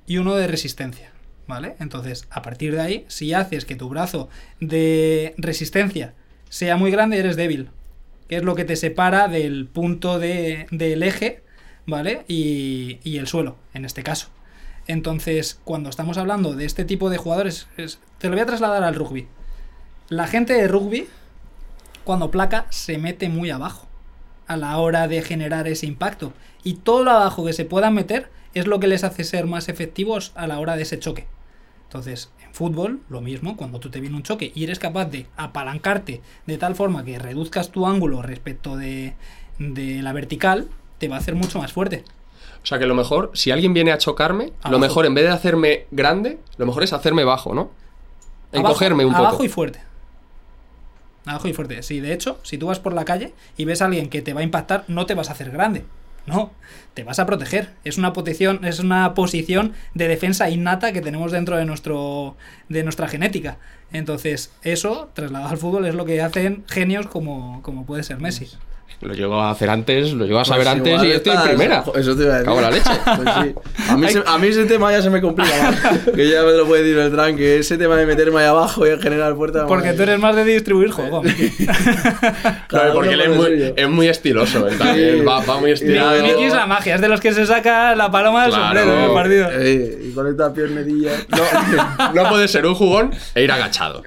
[0.07, 1.11] y uno de resistencia.
[1.47, 1.75] ¿Vale?
[1.79, 4.29] Entonces, a partir de ahí, si haces que tu brazo
[4.61, 6.13] de resistencia
[6.49, 7.69] sea muy grande, eres débil.
[8.29, 11.43] Que es lo que te separa del punto de- del eje,
[11.85, 12.23] ¿vale?
[12.29, 14.29] Y, y el suelo, en este caso.
[14.87, 18.83] Entonces, cuando estamos hablando de este tipo de jugadores, es- te lo voy a trasladar
[18.83, 19.27] al rugby.
[20.07, 21.07] La gente de rugby,
[22.05, 23.87] cuando placa, se mete muy abajo
[24.47, 26.33] a la hora de generar ese impacto.
[26.63, 29.67] Y todo lo abajo que se puedan meter es lo que les hace ser más
[29.67, 31.27] efectivos a la hora de ese choque.
[31.93, 35.27] Entonces, en fútbol, lo mismo, cuando tú te viene un choque y eres capaz de
[35.37, 39.13] apalancarte de tal forma que reduzcas tu ángulo respecto de,
[39.59, 42.03] de la vertical, te va a hacer mucho más fuerte.
[42.63, 44.79] O sea que lo mejor, si alguien viene a chocarme, lo Abajo.
[44.79, 47.69] mejor en vez de hacerme grande, lo mejor es hacerme bajo, ¿no?
[48.51, 49.43] Abajo- Encogerme un Abajo poco.
[49.43, 49.79] y fuerte.
[51.27, 51.83] Abajo y fuerte.
[51.83, 54.33] Sí, de hecho, si tú vas por la calle y ves a alguien que te
[54.33, 55.85] va a impactar, no te vas a hacer grande.
[56.25, 56.51] No,
[56.93, 57.71] te vas a proteger.
[57.83, 62.37] Es una posición, es una posición de defensa innata que tenemos dentro de nuestro
[62.69, 63.57] de nuestra genética.
[63.91, 68.49] Entonces, eso trasladado al fútbol es lo que hacen genios como, como puede ser Messi.
[69.01, 71.83] Lo llego a hacer antes, lo llego a saber Pues antes y estoy en primera.
[71.95, 72.45] Eso te iba a decir.
[72.45, 72.89] Cago la leche.
[73.15, 73.53] Pues sí.
[73.89, 75.99] a, mí se- a mí ese tema ya se me complica más.
[76.15, 78.97] que ya me lo puede decir Beltrán, que ese tema de meterme ahí abajo y
[79.01, 79.65] generar puerta.
[79.67, 81.21] Porque tú eres más de distribuir juego.
[82.67, 85.25] Claro, porque él es muy, es muy estiloso, él también, Sí.
[85.25, 88.09] va, va muy luego- Miki es la magia, es de los que se saca la
[88.11, 88.65] paloma del Claro.
[88.65, 89.49] sombrero en el partido.
[89.51, 91.11] Eh, y con esta piernetilla.
[91.29, 94.01] No, no puedes ser un jugón e ir agachado.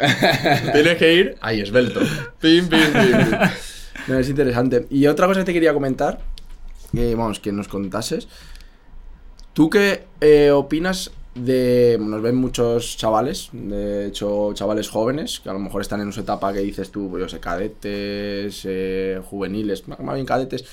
[0.73, 2.01] Tienes que ir ahí, esbelto.
[2.41, 3.13] Pim, pim, pim.
[3.19, 3.39] pim.
[4.09, 4.87] Es interesante.
[4.91, 6.21] Y otra cosa que te quería comentar,
[6.93, 8.29] que vamos, que nos contases.
[9.53, 15.53] ¿Tú qué eh, opinas de nos ven muchos chavales, de hecho chavales jóvenes que a
[15.53, 19.87] lo mejor están en esa etapa que dices tú, pues yo sé, cadetes, eh, juveniles,
[19.87, 20.65] más bien cadetes.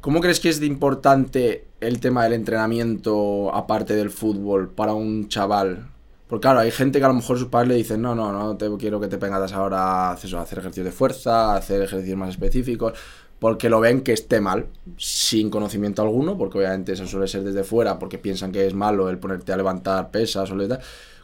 [0.00, 5.91] ¿Cómo crees que es importante el tema del entrenamiento aparte del fútbol para un chaval?
[6.32, 8.56] Porque claro, hay gente que a lo mejor sus padres le dicen, no, no, no
[8.56, 12.30] te quiero que te pengas ahora a hacer ejercicios de fuerza, a hacer ejercicios más
[12.30, 12.94] específicos,
[13.38, 14.64] porque lo ven que esté mal,
[14.96, 19.10] sin conocimiento alguno, porque obviamente eso suele ser desde fuera, porque piensan que es malo
[19.10, 20.80] el ponerte a levantar pesas o tal.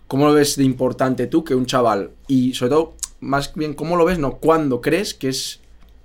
[0.09, 3.97] ¿Cómo lo ves de importante tú que un chaval, y sobre todo, más bien, ¿cómo
[3.97, 4.19] lo ves?
[4.19, 5.61] No, ¿cuándo crees que es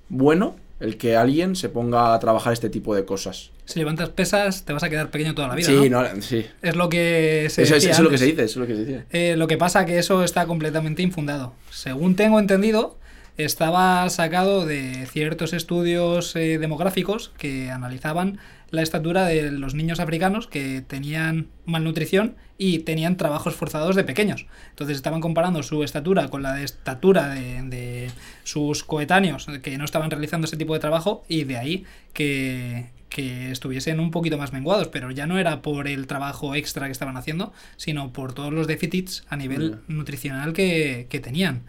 [0.07, 3.52] bueno el que alguien se ponga a trabajar este tipo de cosas?
[3.65, 5.67] Si levantas pesas, te vas a quedar pequeño toda la vida.
[5.67, 6.01] Sí, ¿no?
[6.01, 6.45] no, sí.
[6.61, 8.57] Es lo que se Eso, es, decía eso es lo que se dice, eso es
[8.57, 9.05] lo que se dice.
[9.11, 11.53] Eh, lo que pasa que eso está completamente infundado.
[11.71, 12.97] Según tengo entendido,
[13.37, 20.47] estaba sacado de ciertos estudios eh, demográficos que analizaban la estatura de los niños africanos
[20.47, 24.47] que tenían malnutrición y tenían trabajos forzados de pequeños.
[24.71, 28.11] Entonces estaban comparando su estatura con la de estatura de, de
[28.43, 33.51] sus coetáneos que no estaban realizando ese tipo de trabajo y de ahí que, que
[33.51, 37.15] estuviesen un poquito más menguados, pero ya no era por el trabajo extra que estaban
[37.15, 41.61] haciendo, sino por todos los déficits a nivel nutricional que, que tenían.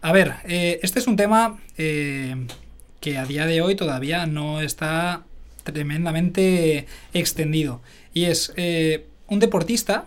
[0.00, 2.46] A ver, eh, este es un tema eh,
[3.00, 5.24] que a día de hoy todavía no está
[5.64, 7.82] tremendamente extendido.
[8.14, 10.06] Y es, eh, un deportista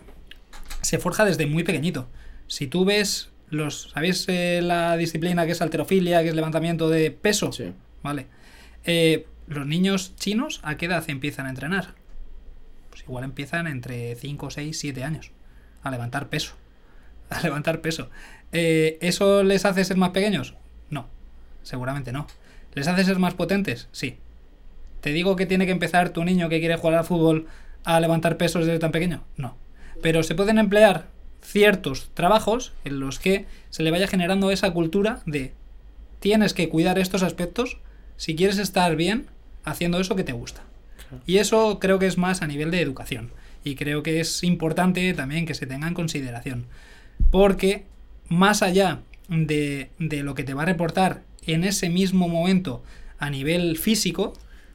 [0.82, 2.08] se forja desde muy pequeñito.
[2.48, 7.52] Si tú ves los, ¿sabéis la disciplina que es alterofilia, que es levantamiento de peso?
[7.52, 7.74] Sí.
[8.02, 8.28] Vale.
[8.86, 11.96] Eh, los niños chinos, ¿a qué edad empiezan a entrenar?
[12.90, 15.32] Pues igual empiezan entre 5, 6, 7 años
[15.84, 16.54] a levantar peso.
[17.30, 18.10] A levantar peso.
[18.52, 20.56] Eh, ¿Eso les hace ser más pequeños?
[20.90, 21.08] No,
[21.62, 22.26] seguramente no.
[22.74, 23.88] ¿Les hace ser más potentes?
[23.92, 24.18] Sí.
[25.02, 27.46] ¿Te digo que tiene que empezar tu niño que quiere jugar al fútbol
[27.84, 29.24] a levantar pesos desde tan pequeño?
[29.38, 29.58] No.
[30.02, 31.06] Pero se pueden emplear
[31.42, 35.54] ciertos trabajos en los que se le vaya generando esa cultura de
[36.20, 37.78] tienes que cuidar estos aspectos
[38.18, 39.28] si quieres estar bien
[39.64, 40.64] haciendo eso que te gusta.
[41.26, 43.32] Y eso creo que es más a nivel de educación.
[43.64, 46.66] Y creo que es importante también que se tenga en consideración.
[47.32, 47.86] Porque
[48.28, 52.84] más allá de, de lo que te va a reportar en ese mismo momento
[53.18, 54.34] a nivel físico,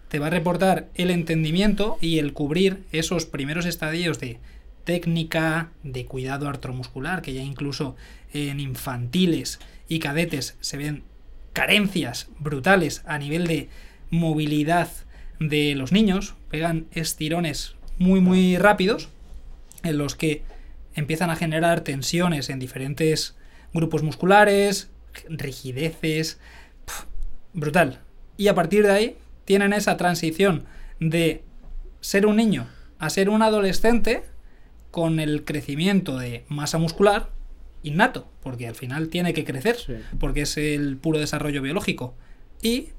[0.09, 4.39] te va a reportar el entendimiento y el cubrir esos primeros estadios de
[4.85, 7.97] técnica, de cuidado artromuscular, que ya incluso
[8.33, 11.03] en infantiles y cadetes se ven
[11.53, 13.69] carencias brutales a nivel de
[14.11, 14.89] movilidad
[15.41, 19.09] de los niños, pegan estirones muy muy rápidos
[19.83, 20.43] en los que
[20.95, 23.37] empiezan a generar tensiones en diferentes
[23.73, 24.91] grupos musculares,
[25.29, 26.39] rigideces,
[27.53, 28.01] brutal.
[28.37, 30.65] Y a partir de ahí tienen esa transición
[31.01, 31.43] de
[32.01, 32.67] ser un niño
[32.99, 34.23] a ser un adolescente
[34.91, 37.31] con el crecimiento de masa muscular
[37.83, 39.95] innato, porque al final tiene que crecer, Sí.
[40.19, 42.15] porque es el puro desarrollo biológico.
[42.63, 42.91] Y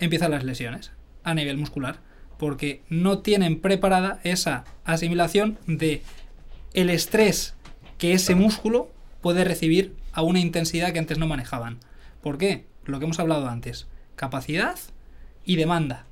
[0.00, 2.00] empiezan las lesiones a nivel muscular,
[2.38, 6.02] porque no tienen preparada esa asimilación de
[6.72, 7.54] el estrés
[7.98, 11.78] que ese músculo puede recibir a una intensidad que antes no manejaban.
[12.22, 12.64] ¿Por qué?
[12.84, 13.86] Lo que hemos hablado antes,
[14.16, 14.76] capacidad
[15.44, 16.06] y demanda.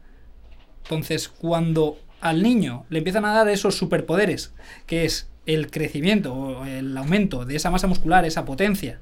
[0.84, 4.52] Entonces, cuando al niño le empiezan a dar esos superpoderes,
[4.86, 9.00] que es el crecimiento o el aumento de esa masa muscular, esa potencia,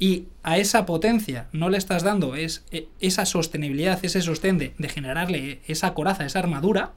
[0.00, 4.74] y a esa potencia no le estás dando es, e- esa sostenibilidad, ese sostén de,
[4.78, 6.92] de generarle esa coraza, esa armadura,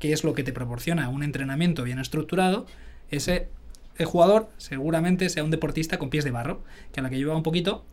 [0.00, 2.66] que es lo que te proporciona un entrenamiento bien estructurado,
[3.10, 3.48] ese
[3.96, 7.34] el jugador seguramente sea un deportista con pies de barro, que a la que lleva
[7.34, 7.84] un poquito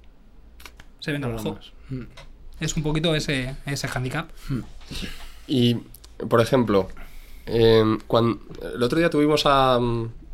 [1.00, 1.60] se venga abajo.
[2.60, 4.30] Es un poquito ese, ese handicap.
[5.48, 5.76] Y,
[6.30, 6.88] por ejemplo,
[7.46, 8.40] em, cuan-
[8.74, 9.80] el otro día tuvimos a,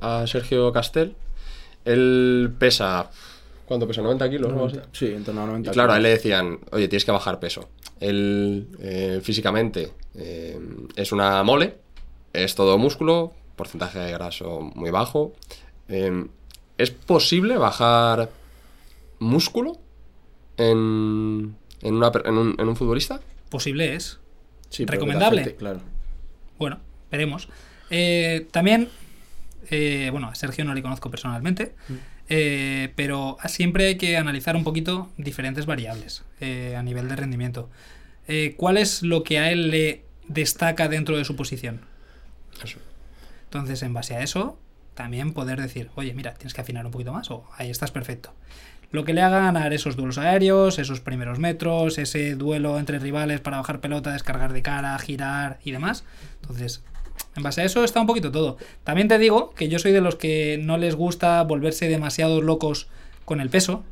[0.02, 1.16] a Sergio Castel.
[1.86, 3.10] Él pesa.
[3.72, 4.02] ¿Cuánto pesa?
[4.02, 4.50] ¿90 kilos?
[4.50, 4.80] o algo así?
[4.92, 5.70] Sí, en torno a 90.
[5.70, 7.70] Y claro, a él le decían, oye, tienes que bajar peso.
[8.02, 10.60] Él eh, físicamente eh,
[10.98, 11.78] es una mole,
[12.34, 15.32] es todo músculo, porcentaje de graso muy bajo.
[15.88, 16.26] Eh,
[16.78, 18.30] ¿Es posible bajar
[19.20, 19.78] músculo
[20.58, 23.22] en, en, una per- en un, en un futbolista?
[23.50, 24.20] Posible es.
[24.70, 25.42] Sí, ¿Recomendable?
[25.44, 25.80] afecte, claro.
[26.58, 26.80] Bueno,
[27.10, 27.48] veremos.
[27.90, 28.90] Eh, también,
[29.70, 31.74] eh, bueno, a Sergio no le conozco personalmente,
[32.34, 37.70] eh, pero siempre hay que analizar un poquito diferentes variables eh, a nivel de rendimiento.
[38.26, 41.82] Eh, ¿Cuál es lo que a él le destaca dentro de su posición?
[42.64, 42.80] Eso.
[43.44, 44.58] Entonces, en base a eso,
[44.94, 48.34] también poder decir, oye, mira, tienes que afinar un poquito más o ahí estás perfecto.
[48.92, 53.42] Lo que le haga ganar esos duelos aéreos, esos primeros metros, ese duelo entre rivales
[53.42, 56.06] para bajar pelota, descargar de cara, girar y demás.
[56.42, 56.82] Entonces,
[57.36, 58.58] En base a eso está un poquito todo.
[58.84, 62.88] También te digo que yo soy de los que no les gusta volverse demasiado locos
[63.26, 63.84] con el peso,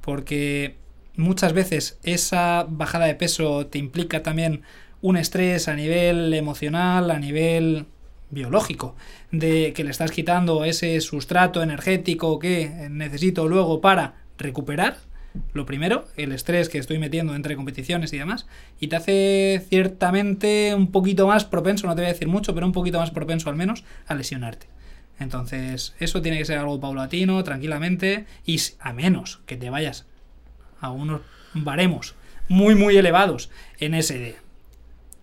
[0.00, 0.76] porque
[1.16, 4.62] muchas veces esa bajada de peso te implica también
[5.02, 7.86] un estrés a nivel emocional, a nivel
[8.30, 8.94] biológico,
[9.30, 14.98] de que le estás quitando ese sustrato energético que necesito luego para recuperar.
[15.52, 18.46] Lo primero, el estrés que estoy metiendo entre competiciones y demás,
[18.80, 22.66] y te hace ciertamente un poquito más propenso, no te voy a decir mucho, pero
[22.66, 24.66] un poquito más propenso al menos a lesionarte.
[25.18, 30.06] Entonces, eso tiene que ser algo paulatino, tranquilamente, y a menos que te vayas
[30.80, 31.20] a unos
[31.52, 32.14] baremos
[32.48, 34.36] muy, muy elevados en SD.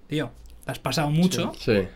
[0.08, 0.32] Tío,
[0.66, 1.52] te has pasado mucho.
[1.60, 1.88] Sí.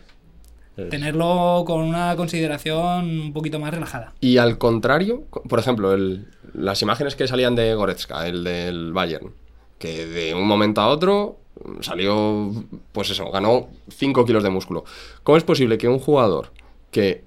[0.74, 4.14] Tenerlo con una consideración un poquito más relajada.
[4.20, 9.32] Y al contrario, por ejemplo, el, las imágenes que salían de Goretzka, el del Bayern,
[9.78, 11.38] que de un momento a otro
[11.80, 12.52] salió,
[12.92, 14.84] pues eso, ganó 5 kilos de músculo.
[15.22, 16.52] ¿Cómo es posible que un jugador
[16.90, 17.24] que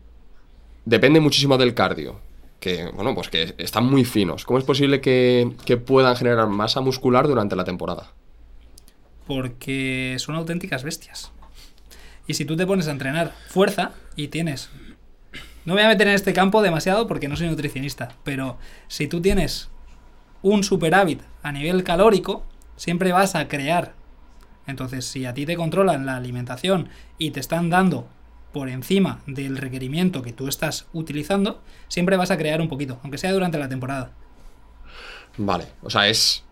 [0.85, 2.19] depende muchísimo del cardio,
[2.59, 6.81] que, bueno, pues que están muy finos, ¿cómo es posible que, que puedan generar masa
[6.81, 8.11] muscular durante la temporada?
[9.27, 11.31] Porque son auténticas bestias.
[12.27, 14.69] Y si tú te pones a entrenar fuerza y tienes...
[15.65, 18.57] No voy a meter en este campo demasiado porque no soy nutricionista, pero
[18.87, 19.69] si tú tienes
[20.43, 23.93] un superávit a nivel calórico, siempre vas a crear.
[24.67, 28.07] Entonces, si a ti te controlan la alimentación y te están dando
[28.53, 33.17] por encima del requerimiento que tú estás utilizando, siempre vas a crear un poquito, aunque
[33.17, 34.11] sea durante la temporada.
[35.37, 36.43] Vale, o sea, es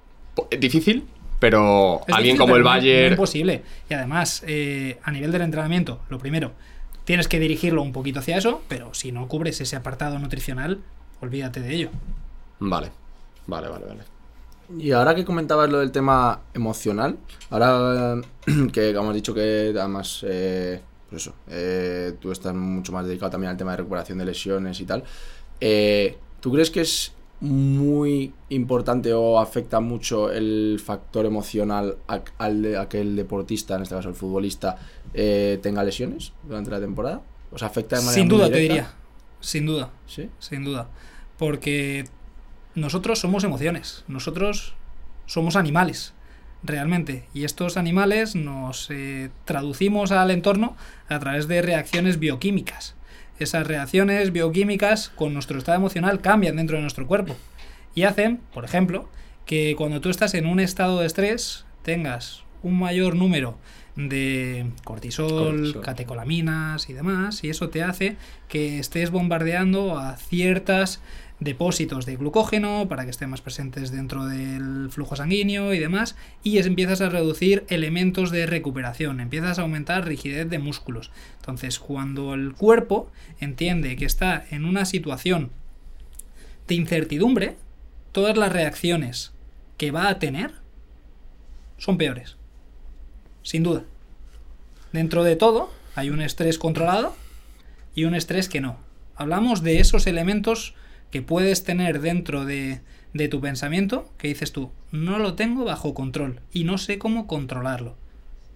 [0.59, 1.07] difícil,
[1.43, 3.11] pero Es alguien difícil, como el Bayern...
[3.15, 3.63] imposible.
[3.89, 6.53] Y además, eh, a nivel del entrenamiento, lo primero,
[7.03, 10.79] tienes que dirigirlo un poquito hacia eso, pero si no cubres ese apartado nutricional,
[11.19, 11.89] olvídate de ello.
[12.59, 12.91] Vale,
[13.45, 14.03] vale, vale, vale.
[14.79, 17.17] Y ahora que comentabas lo del tema emocional,
[17.49, 20.79] ahora eh, que hemos dicho que además, eh,
[21.09, 24.79] pues eso, eh, tú estás mucho más dedicado también al tema de recuperación de lesiones
[24.79, 25.03] y tal,
[25.59, 27.11] eh, ¿tú crees que es
[27.43, 33.75] muy importante o afecta mucho el factor emocional a, al de- a que el deportista,
[33.75, 34.77] en este caso el futbolista,
[35.13, 37.21] eh, tenga lesiones durante la temporada?
[37.51, 38.91] ¿O sea, afecta de manera Sin muy duda, te diría.
[39.41, 40.29] Sin duda, ¿Sí?
[40.39, 40.87] sin duda.
[41.37, 42.05] Porque
[42.75, 44.73] nosotros somos emociones, nosotros
[45.25, 46.13] somos animales,
[46.63, 47.25] realmente.
[47.33, 50.77] Y estos animales nos eh, traducimos al entorno
[51.09, 52.95] a través de reacciones bioquímicas.
[53.39, 57.35] Esas reacciones bioquímicas con nuestro estado emocional cambian dentro de nuestro cuerpo.
[57.95, 59.09] Y hacen, por ejemplo,
[59.45, 63.57] que cuando tú estás en un estado de estrés tengas un mayor número
[63.95, 65.81] de cortisol, Cortisol.
[65.81, 68.15] catecolaminas y demás, y eso te hace
[68.47, 71.01] que estés bombardeando a ciertas
[71.39, 76.57] depósitos de glucógeno para que estén más presentes dentro del flujo sanguíneo y demás, y
[76.57, 81.11] empiezas a reducir elementos de recuperación, empiezas a aumentar rigidez de músculos.
[81.39, 85.51] Entonces, cuando el cuerpo entiende que está en una situación
[86.67, 87.57] de incertidumbre,
[88.11, 89.33] todas las reacciones
[89.77, 90.51] que va a tener
[91.77, 92.37] son peores.
[93.41, 93.83] Sin duda.
[94.93, 97.15] Dentro de todo, hay un estrés controlado
[97.95, 98.77] y un estrés que no.
[99.15, 100.75] Hablamos de esos elementos
[101.13, 102.81] que puedes tener dentro de,
[103.13, 107.27] de tu pensamiento que dices tú, no lo tengo bajo control y no sé cómo
[107.27, 107.95] controlarlo.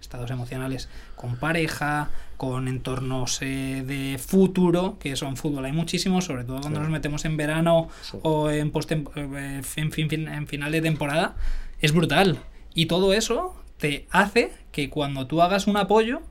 [0.00, 6.42] Estados emocionales con pareja, con entornos eh, de futuro, que son fútbol hay muchísimos, sobre
[6.42, 6.82] todo cuando Sí.
[6.82, 8.18] nos metemos en verano Sí.
[8.22, 11.36] o en, postem- eh, en, fin- fin- en final de temporada,
[11.80, 12.40] es brutal.
[12.74, 16.22] Y todo eso te hace que cuando tú hagas un apoyo,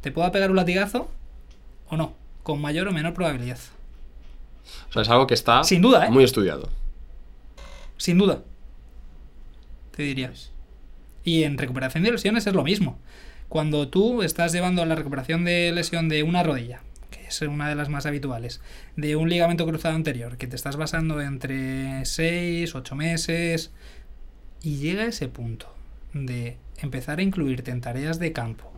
[0.00, 1.08] te pueda pegar un latigazo
[1.88, 3.58] o no, con mayor o menor probabilidad.
[4.88, 6.10] O sea, es algo que está Sin duda, ¿eh?
[6.10, 6.68] muy estudiado.
[7.96, 8.42] Sin duda.
[9.94, 10.32] Te diría.
[11.24, 12.98] Y en recuperación de lesiones es lo mismo.
[13.48, 17.74] Cuando tú estás llevando la recuperación de lesión de una rodilla, que es una de
[17.74, 18.60] las más habituales,
[18.96, 23.72] de un ligamento cruzado anterior, que te estás basando entre 6, 8 meses,
[24.62, 25.72] y llega ese punto
[26.12, 28.72] de empezar a incluirte en tareas de campo,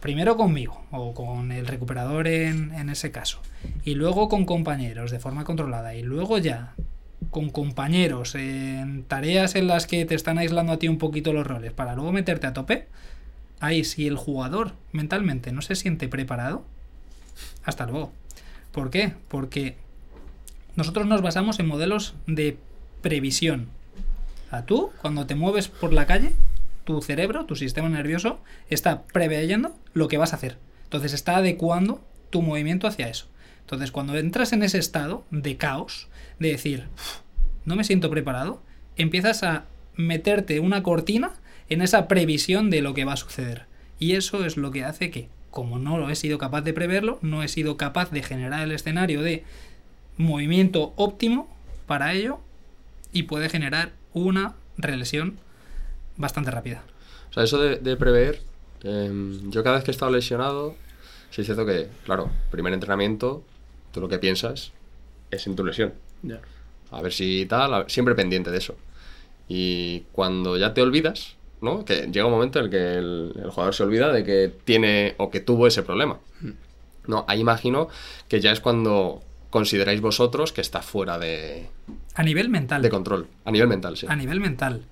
[0.00, 3.40] primero conmigo o con el recuperador en, en ese caso,
[3.84, 6.74] y luego con compañeros de forma controlada, y luego ya
[7.30, 11.46] con compañeros en tareas en las que te están aislando a ti un poquito los
[11.46, 12.88] roles para luego meterte a tope,
[13.60, 16.64] ahí si el jugador mentalmente no se siente preparado,
[17.62, 18.12] hasta luego.
[18.72, 19.12] ¿Por qué?
[19.28, 19.76] Porque
[20.76, 22.56] nosotros nos basamos en modelos de
[23.02, 23.68] previsión.
[24.50, 26.32] A tú, cuando te mueves por la calle,
[26.90, 30.58] tu cerebro, tu sistema nervioso, está preveyendo lo que vas a hacer.
[30.84, 33.26] Entonces está adecuando tu movimiento hacia eso.
[33.60, 36.08] Entonces, cuando entras en ese estado de caos,
[36.40, 37.20] de decir, "Uf,
[37.64, 38.60] no me siento preparado,
[38.96, 41.32] empiezas a meterte una cortina
[41.68, 43.66] en esa previsión de lo que va a suceder.
[44.00, 47.44] Y eso es lo que hace que como no he sido capaz de preverlo, no
[47.44, 49.44] he sido capaz de generar el escenario de
[50.16, 51.48] movimiento óptimo
[51.86, 52.40] para ello
[53.12, 55.38] y puede generar una relesión
[56.20, 56.82] bastante rápida.
[57.30, 58.40] O sea, eso de, de prever,
[58.82, 60.74] em, yo cada vez que he estado lesionado,
[61.30, 63.42] sí es cierto que, claro, primer entrenamiento,
[63.92, 64.72] tú lo que piensas
[65.30, 65.94] es en tu lesión.
[66.22, 66.40] Ya.
[66.90, 68.74] A ver si tal, a- siempre pendiente de eso.
[69.48, 71.84] Y cuando ya te olvidas, ¿no?
[71.84, 75.14] Que llega un momento en el que el, el jugador se olvida de que tiene
[75.18, 76.18] o que tuvo ese problema.
[77.06, 77.88] No, ahí imagino
[78.28, 81.68] que ya es cuando consideráis vosotros que está fuera de,
[82.14, 82.82] A nivel mental.
[82.82, 83.26] de control.
[83.44, 84.06] A nivel mental, sí.
[84.08, 84.82] a nivel mental.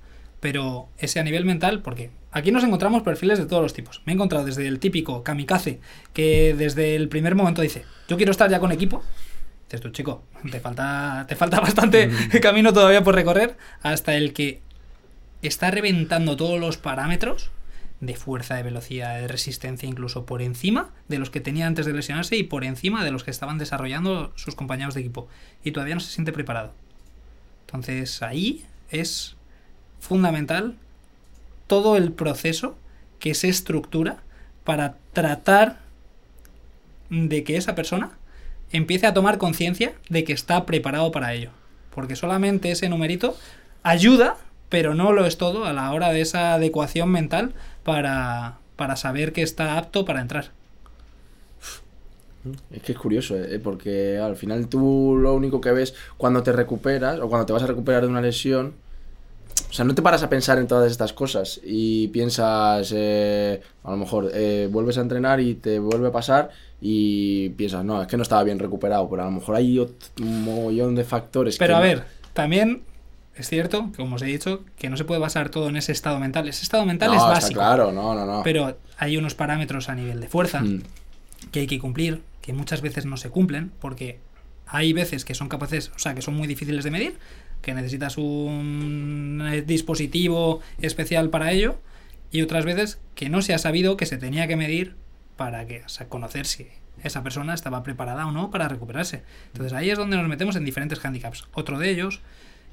[0.40, 4.02] Pero ese a nivel mental, porque aquí nos encontramos perfiles de todos los tipos.
[4.04, 5.80] Me he encontrado desde el típico kamikaze,
[6.12, 9.02] que desde el primer momento dice, yo quiero estar ya con equipo.
[9.64, 12.10] Dices tú, chico, te falta, te falta bastante
[12.40, 14.62] camino todavía por recorrer, hasta el que
[15.42, 17.50] está reventando todos los parámetros
[18.00, 21.92] de fuerza, de velocidad, de resistencia, incluso por encima de los que tenía antes de
[21.92, 25.28] lesionarse y por encima de los que estaban desarrollando sus compañeros de equipo.
[25.64, 26.72] Y todavía no se siente preparado.
[27.66, 29.36] Entonces ahí es
[30.00, 30.74] fundamental
[31.66, 32.76] todo el proceso
[33.18, 34.18] que se estructura
[34.64, 35.78] para tratar
[37.10, 38.10] de que esa persona
[38.72, 41.50] empiece a tomar conciencia de que está preparado para ello.
[41.94, 43.36] Porque solamente ese numerito
[43.82, 44.36] ayuda,
[44.68, 49.32] pero no lo es todo a la hora de esa adecuación mental para, para saber
[49.32, 50.50] que está apto para entrar.
[52.70, 53.58] Es que es curioso, ¿eh?
[53.58, 57.62] porque al final tú lo único que ves cuando te recuperas o cuando te vas
[57.62, 58.74] a recuperar de una lesión,
[59.68, 63.90] o sea, no te paras a pensar en todas estas cosas y piensas, eh, a
[63.90, 66.50] lo mejor eh, vuelves a entrenar y te vuelve a pasar
[66.80, 70.44] y piensas, no, es que no estaba bien recuperado, pero a lo mejor hay un
[70.44, 71.56] mogollón de factores.
[71.58, 72.04] Pero que a no- ver,
[72.34, 72.82] también
[73.36, 76.18] es cierto, como os he dicho, que no se puede basar todo en ese estado
[76.18, 76.48] mental.
[76.48, 77.60] Ese estado mental no, es básico.
[77.60, 78.42] claro, no, no, no.
[78.42, 80.82] Pero hay unos parámetros a nivel de fuerza Mm.
[81.52, 84.18] que hay que cumplir, que muchas veces no se cumplen, porque
[84.66, 87.16] hay veces que son capaces, o sea, que son muy difíciles de medir,
[87.62, 91.78] que necesitas un dispositivo especial para ello,
[92.30, 94.96] y otras veces que no se ha sabido que se tenía que medir
[95.36, 96.68] para que, conocer si
[97.02, 99.22] esa persona estaba preparada o no para recuperarse.
[99.52, 101.46] Entonces ahí es donde nos metemos en diferentes handicaps.
[101.52, 102.20] Otro de ellos,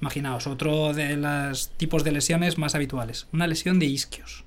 [0.02, 4.44] imaginaos, otro de los tipos de lesiones más habituales, una lesión de isquios.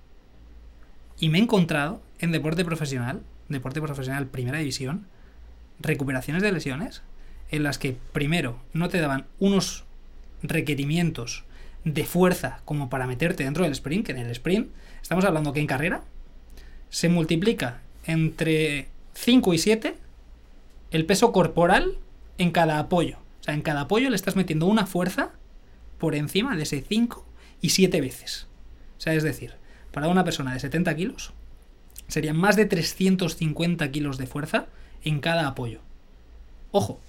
[1.18, 5.06] Y me he encontrado en deporte profesional, deporte profesional primera división,
[5.80, 7.02] recuperaciones de lesiones
[7.50, 9.84] en las que primero no te daban unos
[10.42, 11.44] requerimientos
[11.84, 14.70] de fuerza como para meterte dentro del sprint, que en el sprint
[15.00, 16.02] estamos hablando que en carrera
[16.90, 19.94] se multiplica entre 5 y 7
[20.90, 21.98] el peso corporal
[22.38, 23.18] en cada apoyo.
[23.40, 25.32] O sea, en cada apoyo le estás metiendo una fuerza
[25.98, 27.26] por encima de ese 5
[27.60, 28.46] y 7 veces.
[28.96, 29.54] O sea, es decir,
[29.92, 31.32] para una persona de 70 kilos,
[32.08, 34.66] serían más de 350 kilos de fuerza
[35.02, 35.80] en cada apoyo.
[36.70, 37.00] Ojo,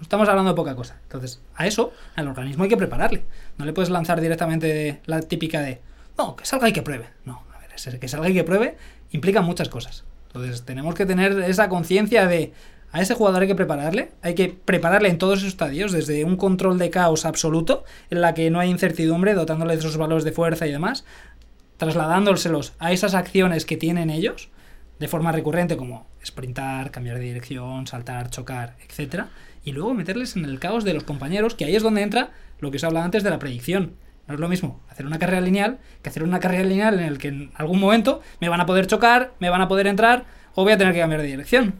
[0.00, 0.98] estamos hablando de poca cosa.
[1.04, 3.24] Entonces, a eso, al organismo hay que prepararle.
[3.58, 5.80] No le puedes lanzar directamente la típica de,
[6.18, 7.06] no, que salga y que pruebe.
[7.24, 8.76] No, a ver, ese que salga y que pruebe
[9.10, 10.04] implica muchas cosas.
[10.28, 12.52] Entonces, tenemos que tener esa conciencia de,
[12.92, 16.36] a ese jugador hay que prepararle, hay que prepararle en todos sus estadios, desde un
[16.36, 20.32] control de caos absoluto, en la que no hay incertidumbre, dotándole de esos valores de
[20.32, 21.04] fuerza y demás,
[21.76, 24.48] trasladándoselos a esas acciones que tienen ellos
[24.98, 29.28] de forma recurrente como sprintar, cambiar de dirección, saltar, chocar, etcétera,
[29.66, 32.70] y luego meterles en el caos de los compañeros, que ahí es donde entra lo
[32.70, 33.96] que os hablaba antes de la predicción.
[34.26, 37.18] No es lo mismo hacer una carrera lineal que hacer una carrera lineal en el
[37.18, 40.64] que en algún momento me van a poder chocar, me van a poder entrar o
[40.64, 41.74] voy a tener que cambiar de dirección.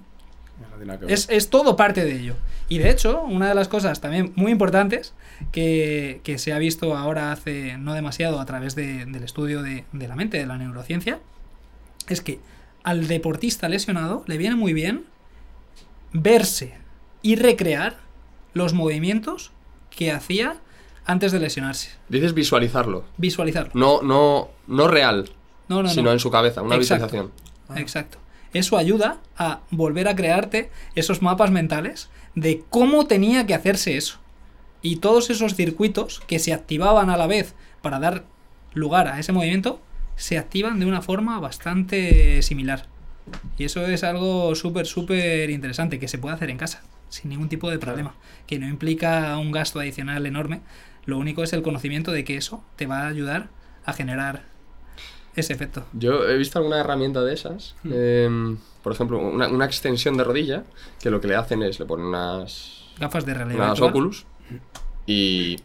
[1.01, 1.09] No.
[1.09, 2.35] Es, es todo parte de ello.
[2.69, 5.15] Y de hecho, una de las cosas también muy importantes
[5.53, 9.85] que, que se ha visto ahora hace no demasiado a través de- del estudio de,
[9.93, 11.21] de la mente, de la neurociencia,
[12.09, 12.41] es que
[12.85, 15.05] al deportista lesionado le viene muy bien
[16.13, 16.75] verse
[17.27, 17.97] y recrear
[18.55, 19.51] los movimientos
[19.91, 20.59] que hacía
[21.05, 21.91] antes de lesionarse.
[22.09, 23.05] Dices visualizarlo.
[23.17, 23.73] Visualizarlo.
[23.75, 25.29] No, no, no real,
[25.69, 26.13] No, no, sino no.
[26.13, 27.07] en su cabeza, una Exacto.
[27.07, 27.33] visualización.
[27.83, 28.19] Exacto.
[28.53, 34.19] Eso ayuda a volver a crearte esos mapas mentales de cómo tenía que hacerse eso.
[34.83, 38.25] Y todos esos circuitos que se activaban a la vez para dar
[38.73, 39.81] lugar a ese movimiento,
[40.15, 42.87] se activan de una forma bastante similar.
[43.59, 47.49] Y eso es algo súper, súper interesante que se puede hacer en casa, sin ningún
[47.49, 48.15] tipo de problema.
[48.47, 50.61] Que no implica un gasto adicional enorme.
[51.05, 53.49] Lo único es el conocimiento de que eso te va a ayudar
[53.85, 54.45] a generar
[55.35, 55.85] ese efecto.
[55.93, 57.77] Yo he visto alguna herramienta de esas.
[57.85, 57.93] Hmm.
[57.93, 60.65] em, por ejemplo, una, una extensión de rodilla,
[61.01, 63.81] que lo que le hacen es le ponen unas, Gafas de realidad unas.
[63.81, 64.27] Oculus
[65.07, 65.57] y,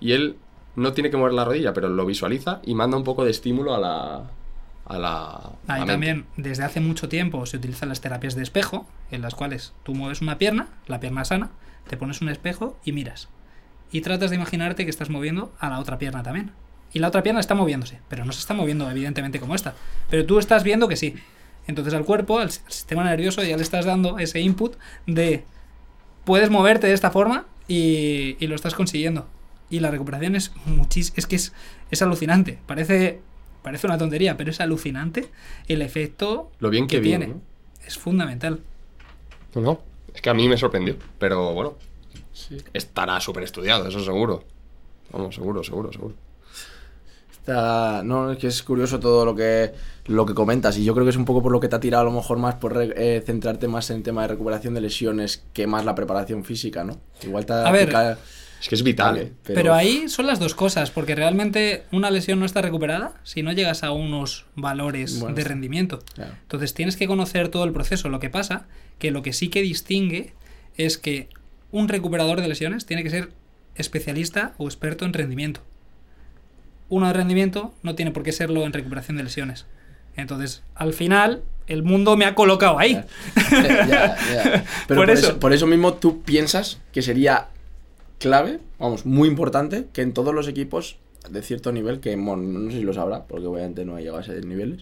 [0.00, 0.36] y él
[0.76, 3.74] no tiene que mover la rodilla, pero lo visualiza y manda un poco de estímulo
[3.74, 4.30] a la,
[4.84, 5.52] a la.
[5.66, 9.72] Ahí también, desde hace mucho tiempo, se utilizan las terapias de espejo, en las cuales
[9.82, 11.50] tú mueves una pierna, la pierna sana,
[11.88, 13.28] te pones un espejo y miras.
[13.90, 16.52] Y tratas de imaginarte que estás moviendo a la otra pierna también.
[16.92, 19.74] Y la otra pierna está moviéndose, pero no se está moviendo evidentemente como esta.
[20.10, 21.14] Pero tú estás viendo que sí.
[21.66, 24.76] Entonces al cuerpo, al sistema nervioso, ya le estás dando ese input
[25.06, 25.44] de
[26.24, 29.28] puedes moverte de esta forma y, y lo estás consiguiendo.
[29.70, 31.52] Y la recuperación es muchis, es que es,
[31.90, 32.58] es alucinante.
[32.66, 33.20] Parece,
[33.62, 35.28] parece una tontería, pero es alucinante
[35.68, 37.26] el efecto Lo bien que, que viene.
[37.26, 37.40] tiene.
[37.86, 38.60] Es fundamental.
[39.54, 39.80] No, no,
[40.14, 40.96] es que a mí me sorprendió.
[41.18, 41.74] Pero bueno,
[42.72, 44.44] estará súper estudiado, eso seguro.
[45.12, 46.14] Vamos, seguro, seguro, seguro.
[47.30, 49.72] Está- no, es que es curioso todo lo que,
[50.06, 51.80] lo que comentas y yo creo que es un poco por lo que te ha
[51.80, 54.74] tirado a lo mejor más por re- eh, centrarte más en el tema de recuperación
[54.74, 56.98] de lesiones que más la preparación física, ¿no?
[57.22, 57.90] Igual te A ver,
[58.62, 59.32] Es que es vital, Vale, ¿eh?
[59.42, 63.52] Pero, ahí son las dos cosas, porque realmente una lesión no está recuperada si no
[63.52, 65.98] llegas a unos valores Bueno, de rendimiento.
[66.14, 66.34] Claro.
[66.42, 68.08] Entonces tienes que conocer todo el proceso.
[68.08, 68.66] Lo que pasa
[69.00, 70.32] que lo que sí que distingue
[70.76, 71.28] es que
[71.72, 73.30] un recuperador de lesiones tiene que ser
[73.74, 75.60] especialista o experto en rendimiento.
[76.88, 79.66] Uno de rendimiento no tiene por qué serlo en recuperación de lesiones.
[80.14, 83.00] Entonces, al final, el mundo me ha colocado ahí.
[83.50, 84.64] Ya, ya.
[84.86, 85.26] Pero Por por, eso.
[85.30, 85.40] eso.
[85.40, 87.48] por eso mismo tú piensas que sería
[88.22, 90.96] clave, vamos, muy importante, que en todos los equipos
[91.30, 94.18] de cierto nivel, que bueno, no sé si lo sabrá, porque obviamente no ha llegado
[94.18, 94.80] a esos niveles,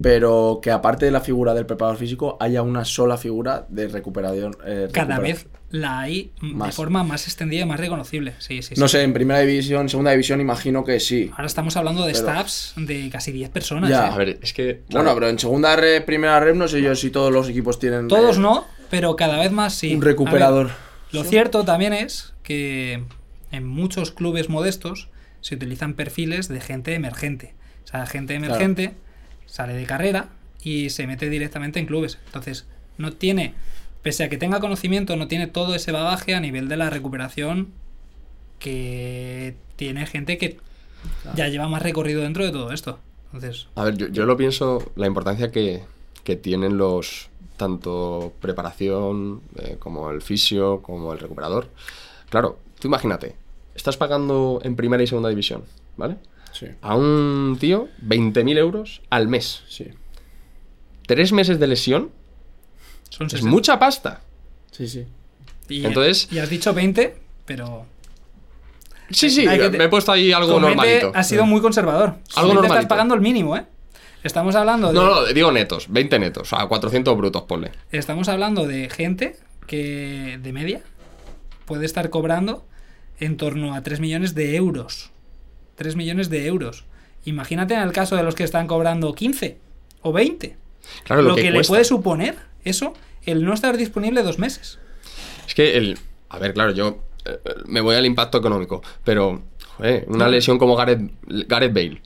[0.00, 4.56] pero que aparte de la figura del preparador físico, haya una sola figura de recuperación.
[4.66, 5.50] eh, Cada recuperación.
[5.52, 6.74] vez la hay de Más.
[6.74, 8.34] forma más extendida y más reconocible.
[8.38, 8.80] Sí, sí, sí.
[8.80, 11.30] No sé, en primera división, segunda división, imagino que sí.
[11.32, 13.88] Ahora estamos hablando de Pero- staffs de casi 10 personas.
[13.88, 14.08] Ya.
[14.08, 14.10] ¿eh?
[14.12, 14.82] A ver, es que.
[14.90, 18.08] Bueno, pero en segunda red, primera red, no sé yo si todos los equipos tienen.
[18.08, 19.94] Todos eh, no, pero cada vez más sí.
[19.94, 20.70] Un recuperador.
[21.12, 21.30] Lo Sí.
[21.30, 23.02] cierto también es que
[23.52, 25.08] en muchos clubes modestos
[25.40, 27.54] se utilizan perfiles de gente emergente.
[27.84, 28.94] O sea, gente emergente
[29.46, 30.28] sale de carrera
[30.62, 32.18] y se mete directamente en clubes.
[32.26, 32.66] Entonces,
[32.98, 33.54] no tiene,
[34.02, 37.68] pese a que tenga conocimiento, no tiene todo ese bagaje a nivel de la recuperación
[38.58, 40.58] que tiene gente que
[41.34, 42.98] ya lleva más recorrido dentro de todo esto.
[43.26, 45.82] Entonces, A ver, yo, yo lo pienso, la importancia que,
[46.24, 47.28] que tienen los.
[47.56, 51.68] Tanto preparación eh, como el fisio, como el recuperador.
[52.28, 53.34] Claro, tú imagínate,
[53.74, 55.64] estás pagando en primera y segunda división,
[55.96, 56.16] ¿vale?
[56.52, 59.62] Sí, A un tío 20.000 euros al mes.
[59.68, 59.88] sí.
[61.06, 62.10] Tres meses de lesión
[63.10, 63.50] son es 60.
[63.50, 64.22] mucha pasta.
[64.72, 65.06] Sí, sí.
[65.68, 67.86] Y, Entonces- y has dicho 20, pero
[69.10, 71.12] Sí, sí, me he puesto ahí algo Con 20 normalito.
[71.14, 72.08] Has sido muy conservador.
[72.08, 72.74] Algo Con 20 normalito.
[72.74, 73.64] Estás pagando el mínimo, ¿eh?
[74.26, 77.70] Estamos hablando de, No, no, digo netos, 20 netos, o sea, 400 brutos, ponle.
[77.92, 79.36] estamos hablando de gente
[79.68, 80.82] que de media
[81.64, 82.66] puede estar cobrando
[83.20, 85.10] en torno a 3 millones de euros.
[85.76, 86.84] 3 millones de euros.
[87.24, 89.58] Imagínate en el caso de los que están cobrando 15
[90.02, 90.56] o 20.
[91.04, 94.78] Claro, lo, lo, que, que, le puede suponer eso, el no estar disponible dos meses.
[95.46, 95.98] Es que el.
[96.28, 99.42] A ver, claro, yo eh, eh, me voy al impacto económico, pero.
[99.76, 102.00] Joder, una lesión como Gareth, Gareth Bale.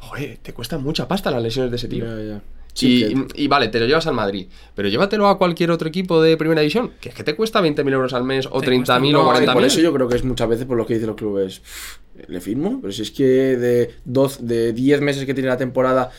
[0.00, 2.04] Joder, te cuesta mucha pasta las lesiones de ese tío.
[2.36, 2.40] Y,
[2.72, 4.46] Sí, que- y vale, te lo llevas al Madrid,
[4.76, 7.92] pero llévatelo a cualquier otro equipo de primera división, que es que te cuesta 20.000
[7.92, 9.82] euros al mes, o Te cuesta- 30.000 No, o y por eso 40.000.
[9.82, 11.58] yo creo que es muchas veces por lo que dicen los clubes.
[11.60, 11.98] "Pff,
[12.28, 12.78] ¿Le firmo?
[12.80, 16.10] Pero si es que de, de 10 meses que tiene la temporada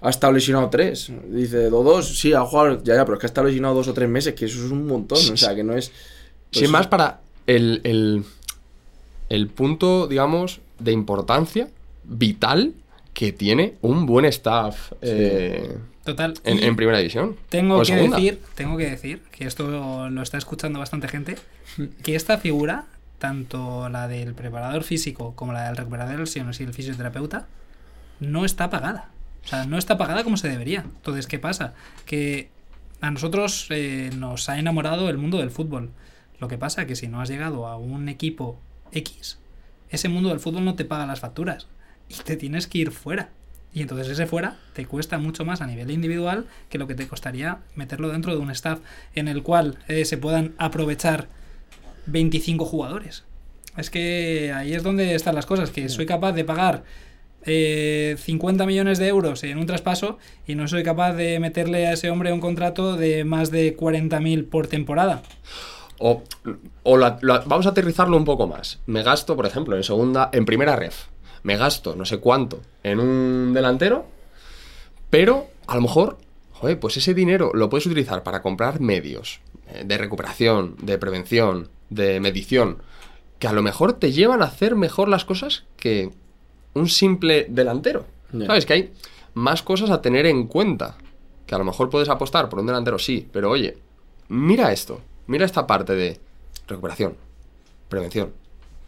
[0.00, 1.12] ha estado lesionado 3.
[1.28, 3.88] Dice, o dos, sí, ha jugado, ya, ya, pero es que ha estado lesionado 2
[3.88, 5.18] o 3 meses, que eso es un montón.
[5.18, 5.90] O sea, que no es.
[6.50, 8.24] pues Sin más, para el, el,
[9.28, 11.68] el punto, digamos, de importancia
[12.04, 12.72] vital
[13.14, 16.34] que tiene un buen staff eh, Total.
[16.44, 17.36] en, primera división.
[17.48, 18.16] Tengo que segunda.
[18.16, 21.36] decir, tengo que decir que esto lo está escuchando bastante gente,
[22.02, 22.86] que esta figura,
[23.18, 27.46] tanto la del preparador físico como la del recuperador de lesiones y el fisioterapeuta,
[28.20, 29.10] no está pagada.
[29.44, 30.80] O sea, no está pagada como se debería.
[30.80, 31.74] Entonces, ¿qué pasa?
[32.06, 32.50] Que
[33.00, 35.90] a nosotros eh, nos ha enamorado el mundo del fútbol.
[36.38, 38.58] Lo que pasa que si no has llegado a un equipo
[38.92, 39.38] X,
[39.90, 41.66] ese mundo del fútbol no te paga las facturas
[42.18, 43.30] y te tienes que ir fuera.
[43.74, 47.08] Y entonces ese fuera te cuesta mucho más a nivel individual que lo que te
[47.08, 48.80] costaría meterlo dentro de un staff
[49.14, 51.28] en el cual eh, se puedan aprovechar
[52.06, 53.24] 25 jugadores.
[53.76, 56.84] Es que ahí es donde están las cosas, que soy capaz de pagar
[57.44, 61.92] eh, 50 millones de euros en un traspaso y no soy capaz de meterle a
[61.94, 65.22] ese hombre un contrato de más de 40.000 por temporada.
[65.98, 66.22] O,
[66.82, 68.80] o la- la- vamos a aterrizarlo un poco más.
[68.86, 71.06] Me gasto, por ejemplo, en segunda, en primera ref.
[71.42, 74.06] Me gasto no sé cuánto en un delantero,
[75.10, 76.18] pero a lo mejor,
[76.52, 81.68] joder, pues ese dinero lo puedes utilizar para comprar medios eh, de recuperación, de prevención,
[81.90, 82.78] de medición,
[83.38, 86.10] que a lo mejor te llevan a hacer mejor las cosas que
[86.74, 88.06] un simple delantero.
[88.46, 88.64] ¿Sabes?
[88.64, 88.92] Que hay
[89.34, 90.96] más cosas a tener en cuenta.
[91.46, 93.76] Que a lo mejor puedes apostar por un delantero, sí, pero oye,
[94.28, 96.18] mira esto, mira esta parte de
[96.66, 97.14] recuperación,
[97.90, 98.32] prevención,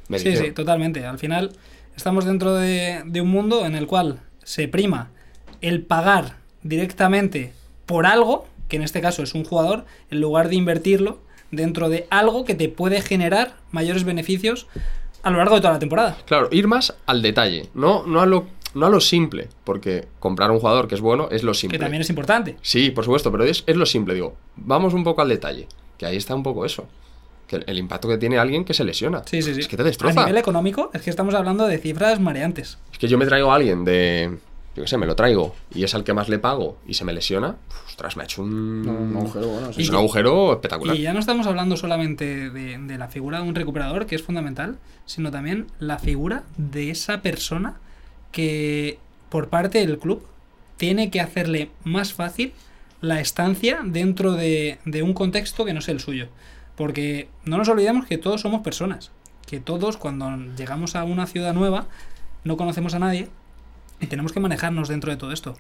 [0.07, 0.45] Sí, medición.
[0.47, 1.05] sí, totalmente.
[1.05, 1.53] Al final
[1.97, 5.11] estamos dentro de, de un mundo en el cual se prima
[5.61, 7.53] el pagar directamente
[7.87, 11.19] por algo, que en este caso es un jugador, en lugar de invertirlo
[11.51, 14.67] dentro de algo que te puede generar mayores beneficios
[15.23, 16.17] a lo largo de toda la temporada.
[16.27, 20.51] Claro, ir más al detalle, no, no, a lo, no a lo simple, porque comprar
[20.51, 21.79] un jugador que es bueno es lo simple.
[21.79, 22.57] Que también es importante.
[22.61, 25.67] Sí, por supuesto, pero es, es lo simple, digo, vamos un poco al detalle,
[25.97, 26.87] que ahí está un poco eso,
[27.47, 29.23] que el, impacto que tiene alguien que se lesiona.
[29.27, 29.61] Sí, sí, sí.
[29.61, 30.21] Es que te A destroza.
[30.21, 32.79] nivel económico, es que estamos hablando de cifras mareantes.
[32.93, 34.39] Es que yo me traigo a alguien de,
[34.77, 37.05] yo qué sé, me lo traigo y es al que más le pago y se
[37.05, 39.83] me lesiona, ostras, me ha hecho un, Un agujero, bueno, sí.
[39.83, 40.97] es Y- un agujero espectacular.
[40.97, 44.23] Y ya no estamos hablando solamente de, de la figura de un recuperador, que es
[44.23, 47.77] fundamental, sino también la figura de esa persona
[48.33, 50.25] que por parte del club
[50.77, 52.53] tiene que hacerle más fácil
[53.01, 56.29] la estancia dentro de, de un contexto que no es el suyo.
[56.77, 59.11] Porque no nos olvidemos que todos somos personas,
[59.47, 61.87] que todos cuando llegamos a una ciudad nueva
[62.45, 63.29] no conocemos a nadie
[64.01, 65.57] y tenemos que manejarnos dentro de todo esto.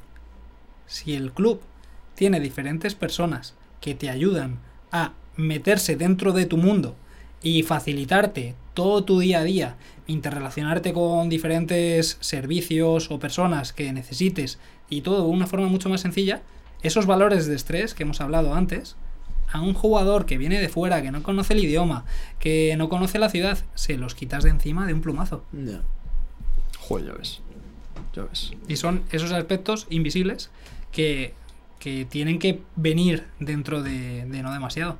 [0.86, 1.60] Si el club
[2.14, 4.58] tiene diferentes personas que te ayudan
[4.92, 6.94] a meterse dentro de tu mundo
[7.42, 14.58] y facilitarte todo tu día a día, interrelacionarte con diferentes servicios o personas que necesites
[14.88, 16.42] y todo de una forma mucho más sencilla,
[16.82, 18.96] esos valores de estrés que hemos hablado antes,
[19.52, 22.04] a un jugador que viene de fuera, que no conoce el idioma,
[22.38, 25.44] que no conoce la ciudad, se los quitas de encima de un plumazo.
[25.52, 25.82] Ya.
[26.80, 27.40] Joder, ya ves.
[28.14, 28.52] Ya ves.
[28.68, 30.50] Y son esos aspectos invisibles
[30.92, 31.34] que,
[31.78, 34.98] que tienen que venir dentro de, de no demasiado.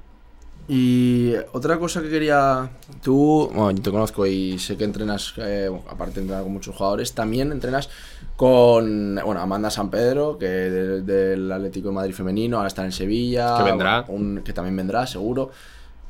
[0.66, 2.70] Y otra cosa que quería.
[3.02, 6.52] Tú, bueno, yo te conozco y sé que entrenas, eh, bueno, aparte de entrenar con
[6.54, 7.90] muchos jugadores, también entrenas
[8.36, 9.20] con.
[9.24, 13.56] Bueno, Amanda San Pedro, que de- del Atlético de Madrid Femenino, ahora está en Sevilla.
[13.58, 14.04] Que vendrá.
[14.08, 15.50] un- que también vendrá, seguro.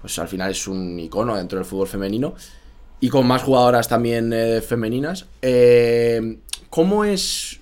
[0.01, 2.35] Pues al final es un icono dentro del fútbol femenino.
[3.01, 5.27] Y con más jugadoras también eh, femeninas.
[5.43, 6.39] Eh,
[6.71, 7.61] ¿Cómo es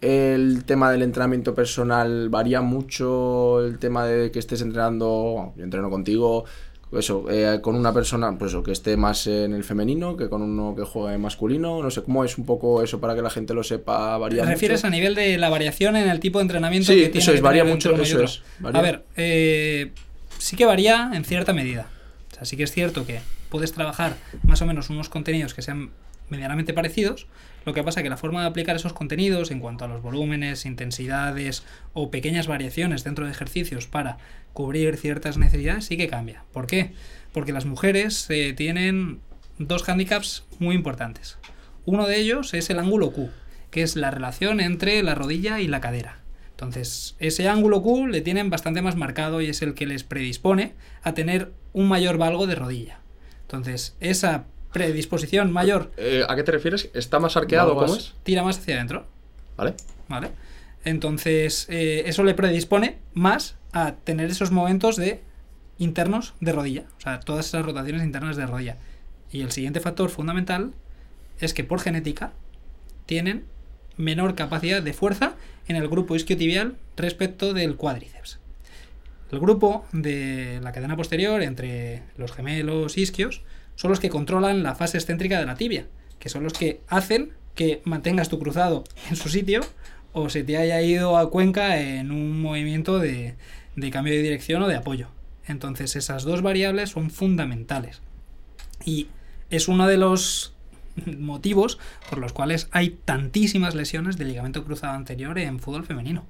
[0.00, 5.90] el tema del entrenamiento personal varía mucho el tema de que estés entrenando, yo entreno
[5.90, 6.44] contigo,
[6.92, 10.42] eso, eh, con una persona, pues eso, que esté más en el femenino que con
[10.42, 13.30] uno que juegue en masculino, no sé cómo es un poco eso para que la
[13.30, 14.86] gente lo sepa, varía ¿Te refieres mucho?
[14.86, 17.36] a nivel de la variación en el tipo de entrenamiento Sí, que tiene eso es,
[17.36, 18.78] que varía mucho, eso es, varía.
[18.78, 19.90] A ver, eh,
[20.38, 21.88] sí que varía en cierta medida.
[22.32, 25.62] O sea, sí que es cierto que puedes trabajar más o menos unos contenidos que
[25.62, 25.90] sean
[26.28, 27.26] medianamente parecidos.
[27.64, 30.66] Lo que pasa que la forma de aplicar esos contenidos en cuanto a los volúmenes,
[30.66, 34.18] intensidades o pequeñas variaciones dentro de ejercicios para
[34.52, 36.44] cubrir ciertas necesidades sí que cambia.
[36.52, 36.92] ¿Por qué?
[37.32, 39.20] Porque las mujeres eh, tienen
[39.58, 41.38] dos hándicaps muy importantes.
[41.84, 43.30] Uno de ellos es el ángulo Q,
[43.70, 46.20] que es la relación entre la rodilla y la cadera.
[46.50, 50.74] Entonces, ese ángulo Q le tienen bastante más marcado y es el que les predispone
[51.02, 53.00] a tener un mayor valgo de rodilla.
[53.42, 54.46] Entonces, esa
[54.76, 56.90] predisposición mayor Eh, ¿A qué te refieres?
[56.92, 57.74] ¿Está más arqueado?
[57.74, 58.14] ¿Cómo es?
[58.22, 59.06] tira más hacia adentro,
[59.56, 59.74] ¿Vale?
[60.08, 60.28] ¿vale?
[60.84, 65.22] Entonces, eh, eso le predispone más a tener esos momentos de
[65.78, 68.76] internos de rodilla, o sea, todas esas rotaciones internas de rodilla.
[69.32, 70.72] Y el siguiente factor fundamental
[71.40, 72.32] es que por genética
[73.06, 73.44] tienen
[73.96, 75.34] menor capacidad de fuerza
[75.68, 78.38] en el grupo isquiotibial respecto del cuádriceps.
[79.32, 83.42] El grupo de la cadena posterior entre los gemelos isquios
[83.76, 85.86] son los que controlan la fase excéntrica de la tibia,
[86.18, 89.60] que son los que hacen que mantengas tu cruzado en su sitio
[90.12, 93.34] o se te haya ido a cuenca en un movimiento de,
[93.76, 95.08] de cambio de dirección o de apoyo.
[95.46, 98.02] Entonces esas dos variables son fundamentales.
[98.84, 99.08] Y
[99.50, 100.54] es uno de los
[101.18, 106.24] motivos por los cuales hay tantísimas lesiones de ligamento cruzado anterior en fútbol femenino.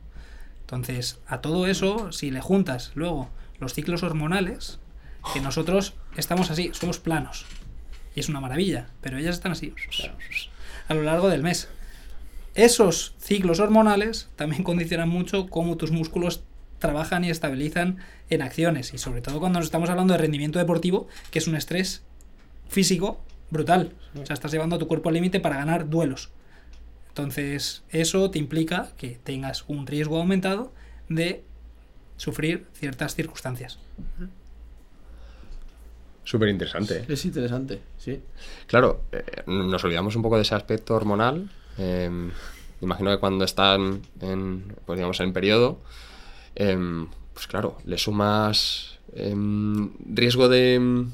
[0.62, 3.30] Entonces, a todo eso, si le juntas luego
[3.60, 4.80] los ciclos hormonales,
[5.32, 7.46] que nosotros estamos así, somos planos.
[8.14, 9.74] Y es una maravilla, pero ellas están así,
[10.88, 11.68] a lo largo del mes.
[12.54, 16.42] Esos ciclos hormonales también condicionan mucho cómo tus músculos
[16.78, 17.98] trabajan y estabilizan
[18.30, 18.94] en acciones.
[18.94, 22.02] Y sobre todo cuando nos estamos hablando de rendimiento deportivo, que es un estrés
[22.68, 23.20] físico
[23.50, 23.92] brutal.
[24.20, 26.30] O sea, estás llevando a tu cuerpo al límite para ganar duelos.
[27.08, 30.72] Entonces, eso te implica que tengas un riesgo aumentado
[31.08, 31.44] de
[32.16, 33.78] sufrir ciertas circunstancias.
[36.26, 36.98] Súper interesante.
[36.98, 37.04] ¿eh?
[37.08, 38.20] Es interesante, sí.
[38.66, 41.48] Claro, eh, nos olvidamos un poco de ese aspecto hormonal.
[41.78, 42.10] eh,
[42.80, 45.78] imagino que cuando están en, pues digamos, en periodo,
[46.56, 51.06] em, pues claro, le sumas em, riesgo de,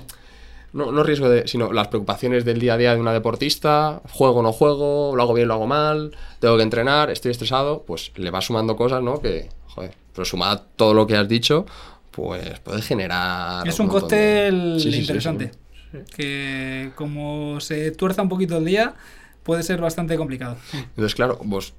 [0.73, 4.41] no, no riesgo de, sino las preocupaciones del día a día de una deportista, juego
[4.41, 8.13] o no juego, lo hago bien, lo hago mal, tengo que entrenar, estoy estresado, pues
[8.17, 9.21] le va sumando cosas, ¿no?
[9.21, 11.67] Que, joder, pero sumado a todo lo que has dicho,
[12.13, 13.67] pues puede generar...
[13.67, 15.51] Es un cóctel Sí, sí, sí, interesante.
[15.91, 15.99] sí.
[16.15, 18.95] Que como se tuerza un poquito el día,
[19.43, 20.57] puede ser bastante complicado.
[20.73, 21.75] Entonces, claro, vos,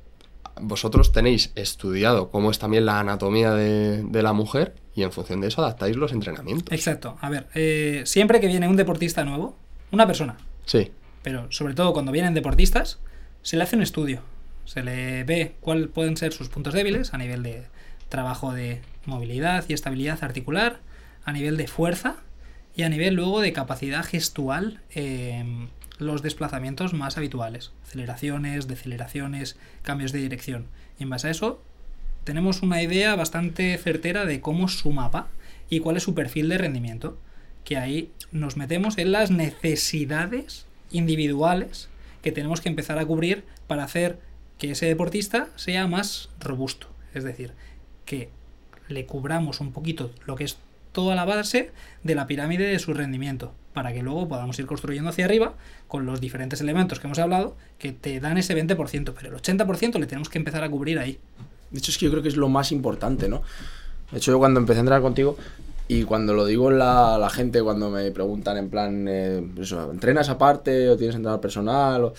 [0.61, 5.41] vosotros tenéis estudiado cómo es también la anatomía de, de la mujer y en función
[5.41, 6.71] de eso adaptáis los entrenamientos.
[6.71, 7.17] Exacto.
[7.21, 9.57] A ver, eh, siempre que viene un deportista nuevo,
[9.91, 10.91] una persona, Sí,
[11.23, 12.99] pero sobre todo cuando vienen deportistas,
[13.41, 14.21] se le hace un estudio.
[14.65, 17.63] Se le ve cuáles pueden ser sus puntos débiles a nivel de
[18.09, 20.79] trabajo de movilidad y estabilidad articular,
[21.25, 22.17] a nivel de fuerza
[22.75, 27.71] y a nivel luego de capacidad gestual en los desplazamientos más habituales.
[27.83, 30.67] Aceleraciones, deceleraciones, cambios de dirección.
[30.99, 31.61] Y en base a eso
[32.23, 35.27] tenemos una idea bastante certera de cómo es su mapa
[35.69, 37.17] y cuál es su perfil de rendimiento.
[37.63, 41.89] Que ahí nos metemos en las necesidades individuales
[42.21, 44.19] que tenemos que empezar a cubrir para hacer
[44.57, 46.87] que ese deportista sea más robusto.
[47.13, 47.53] Es decir,
[48.05, 48.29] que
[48.93, 50.57] le cubramos un poquito lo que es
[50.91, 51.71] toda la base
[52.03, 55.53] de la pirámide de su rendimiento, para que luego podamos ir construyendo hacia arriba
[55.87, 59.99] con los diferentes elementos que hemos hablado, que te dan ese 20%, pero el 80%
[59.99, 61.17] le tenemos que empezar a cubrir ahí.
[61.71, 63.41] De hecho, es que yo creo que es lo más importante, ¿no?
[64.11, 65.35] De hecho, yo cuando empecé a entrenar contigo
[65.87, 69.43] y cuando lo digo la, la gente, cuando me preguntan en plan, eh,
[69.91, 72.03] ¿entrenas aparte o tienes entrenador personal?
[72.03, 72.13] O-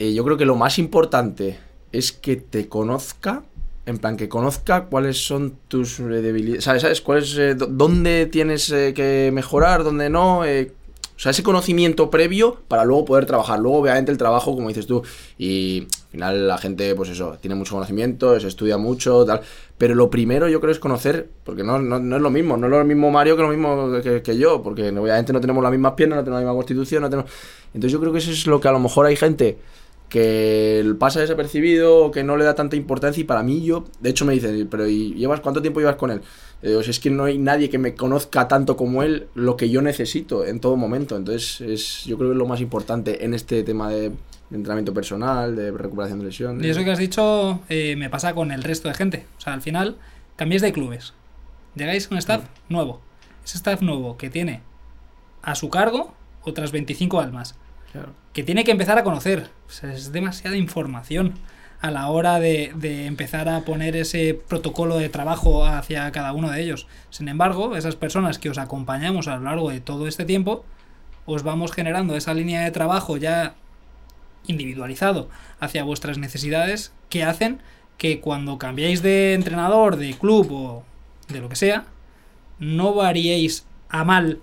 [0.00, 1.58] eh, yo creo que lo más importante
[1.92, 3.44] es que te conozca,
[3.86, 6.82] en plan, que conozca cuáles son tus eh, debilidades, ¿sabes?
[6.82, 7.00] ¿Sabes?
[7.00, 9.82] ¿Cuál es, eh, dó- ¿Dónde tienes eh, que mejorar?
[9.84, 10.44] ¿Dónde no?
[10.44, 10.72] Eh,
[11.16, 13.58] o sea, ese conocimiento previo para luego poder trabajar.
[13.60, 15.02] Luego, obviamente, el trabajo, como dices tú,
[15.38, 19.40] y al final la gente, pues eso, tiene mucho conocimiento, se estudia mucho, tal.
[19.78, 22.66] Pero lo primero yo creo es conocer, porque no, no, no es lo mismo, no
[22.66, 25.70] es lo mismo Mario que lo mismo que, que yo, porque obviamente no tenemos las
[25.72, 27.30] mismas piernas, no tenemos la misma constitución, no tenemos...
[27.74, 29.58] Entonces yo creo que eso es lo que a lo mejor hay gente
[30.12, 34.26] que pasa desapercibido que no le da tanta importancia y para mí yo, de hecho
[34.26, 36.20] me dicen, pero ¿y llevas cuánto tiempo llevas con él?
[36.60, 39.56] Le digo, "Si es que no hay nadie que me conozca tanto como él lo
[39.56, 41.16] que yo necesito en todo momento.
[41.16, 44.92] Entonces es, yo creo que es lo más importante en este tema de, de entrenamiento
[44.92, 46.66] personal, de recuperación de lesiones.
[46.66, 49.24] Y eso que has dicho eh, me pasa con el resto de gente.
[49.38, 49.96] O sea, al final
[50.36, 51.14] cambiáis de clubes.
[51.74, 53.00] Llegáis a un staff nuevo.
[53.46, 54.60] Ese staff nuevo que tiene
[55.40, 57.56] a su cargo otras 25 almas.
[57.92, 58.14] Claro.
[58.32, 59.50] que tiene que empezar a conocer.
[59.68, 61.34] O sea, es demasiada información
[61.80, 66.50] a la hora de, de empezar a poner ese protocolo de trabajo hacia cada uno
[66.50, 66.86] de ellos.
[67.10, 70.64] Sin embargo, esas personas que os acompañamos a lo largo de todo este tiempo,
[71.26, 73.54] os vamos generando esa línea de trabajo ya
[74.46, 75.28] individualizado
[75.60, 77.60] hacia vuestras necesidades que hacen
[77.98, 80.84] que cuando cambiáis de entrenador, de club o
[81.28, 81.84] de lo que sea,
[82.58, 84.40] no variéis a mal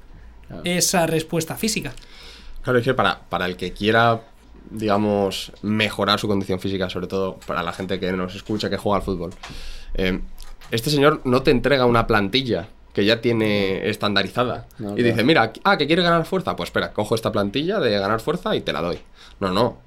[0.64, 1.94] esa respuesta física.
[2.64, 4.22] Claro, es que para, para el que quiera,
[4.70, 8.98] digamos, mejorar su condición física, sobre todo para la gente que nos escucha, que juega
[8.98, 9.32] al fútbol,
[9.96, 10.20] eh,
[10.72, 14.68] este señor no te entrega una plantilla que ya tiene estandarizada.
[14.78, 17.92] No, y dice, mira, ah, que quiere ganar fuerza, pues espera, cojo esta plantilla de
[17.98, 19.00] ganar fuerza y te la doy.
[19.40, 19.78] No, no.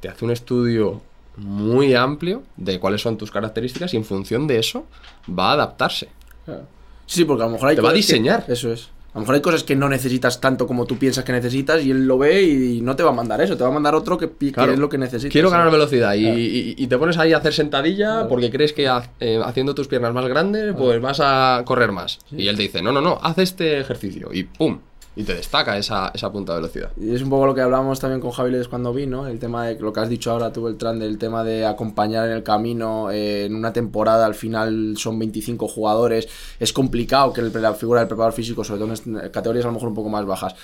[0.00, 1.00] Te hace un estudio
[1.36, 4.86] muy amplio de cuáles son tus características y en función de eso
[5.28, 6.08] va a adaptarse.
[6.44, 6.64] Claro.
[7.06, 8.44] Sí, porque a lo mejor hay Te va a que- diseñar.
[8.48, 8.88] eso es.
[9.16, 11.90] A lo mejor hay cosas que no necesitas tanto como tú piensas que necesitas y
[11.90, 14.18] él lo ve y no te va a mandar eso, te va a mandar otro
[14.18, 15.32] que, es lo que necesitas.
[15.32, 16.38] Quiero ganar velocidad y, Claro.
[16.38, 18.28] y- y te pones ahí a hacer sentadilla Claro.
[18.28, 22.18] porque crees que ha- eh, haciendo tus piernas más grandes pues vas a correr más.
[22.30, 24.80] Y él te dice, no, no, no, haz este ejercicio y ¡pum!
[25.18, 26.90] Y te destaca esa, esa punta de velocidad.
[27.00, 29.66] Y es un poco lo que hablábamos también con Javi Ledes cuando vino, el tema
[29.66, 33.10] de lo que has dicho ahora tú, Beltrán, del tema de acompañar en el camino.
[33.10, 36.28] eh, en una temporada al final son 25 jugadores.
[36.60, 39.74] Es complicado que el- la figura del preparador físico, sobre todo en categorías a lo
[39.74, 40.54] mejor un poco más bajas,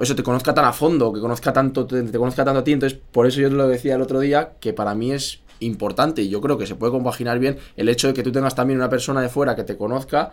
[0.00, 2.72] eso te conozca tan a fondo, que conozca tanto, te, te conozca tanto a ti.
[2.72, 6.22] Entonces, por eso yo te lo decía el otro día, que para mí es importante
[6.22, 8.78] y yo creo que se puede compaginar bien el hecho de que tú tengas también
[8.78, 10.32] una persona de fuera que te conozca.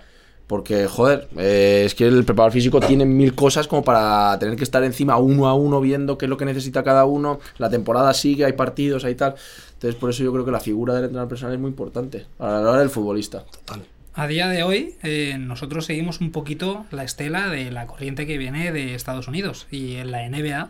[0.52, 4.66] Porque, joder, eh, es que el preparador físico tiene mil cosas como para tener que
[4.66, 7.40] estar encima uno a uno viendo qué es lo que necesita cada uno.
[7.58, 9.36] La temporada sigue, hay partidos, hay tal.
[9.76, 12.50] Entonces, por eso yo creo que la figura del entrenador personal es muy importante a
[12.50, 13.46] la hora del futbolista.
[13.46, 13.82] Total.
[14.14, 18.38] A día de hoy, eh, nosotros seguimos un poquito la estela de la corriente que
[18.38, 19.68] viene de Estados Unidos.
[19.72, 20.70] Y en la NBA,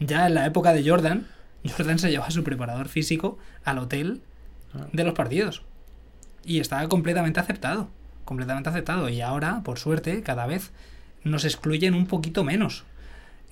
[0.00, 1.26] ya en la época de Jordan,
[1.74, 4.20] Jordan se llevaba a su preparador físico al hotel
[4.92, 5.62] de los partidos.
[6.44, 7.88] Y estaba completamente aceptado.
[8.24, 9.08] Completamente aceptado.
[9.08, 10.70] Y ahora, por suerte, cada vez
[11.24, 12.84] nos excluyen un poquito menos.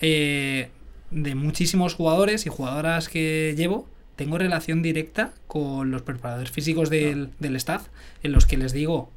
[0.01, 0.71] Eh,
[1.11, 7.31] de muchísimos jugadores y jugadoras que llevo, tengo relación directa con los preparadores físicos del,
[7.39, 7.87] del staff,
[8.23, 9.11] en los que les digo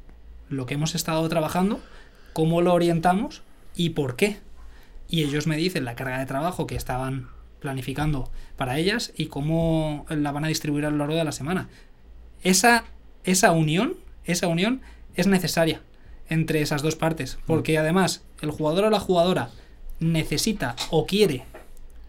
[0.48, 1.80] lo que hemos estado trabajando,
[2.32, 3.42] cómo lo orientamos
[3.74, 4.38] y por qué.
[5.08, 7.28] y ellos me dicen la carga de trabajo que estaban
[7.60, 11.68] planificando para ellas y cómo la van a distribuir a lo largo de la semana.
[12.42, 12.84] Esa,
[13.24, 13.94] esa unión,
[14.24, 14.82] esa unión
[15.16, 15.82] es necesaria
[16.28, 19.50] entre esas dos partes, porque además el jugador o la jugadora
[20.00, 21.44] necesita o quiere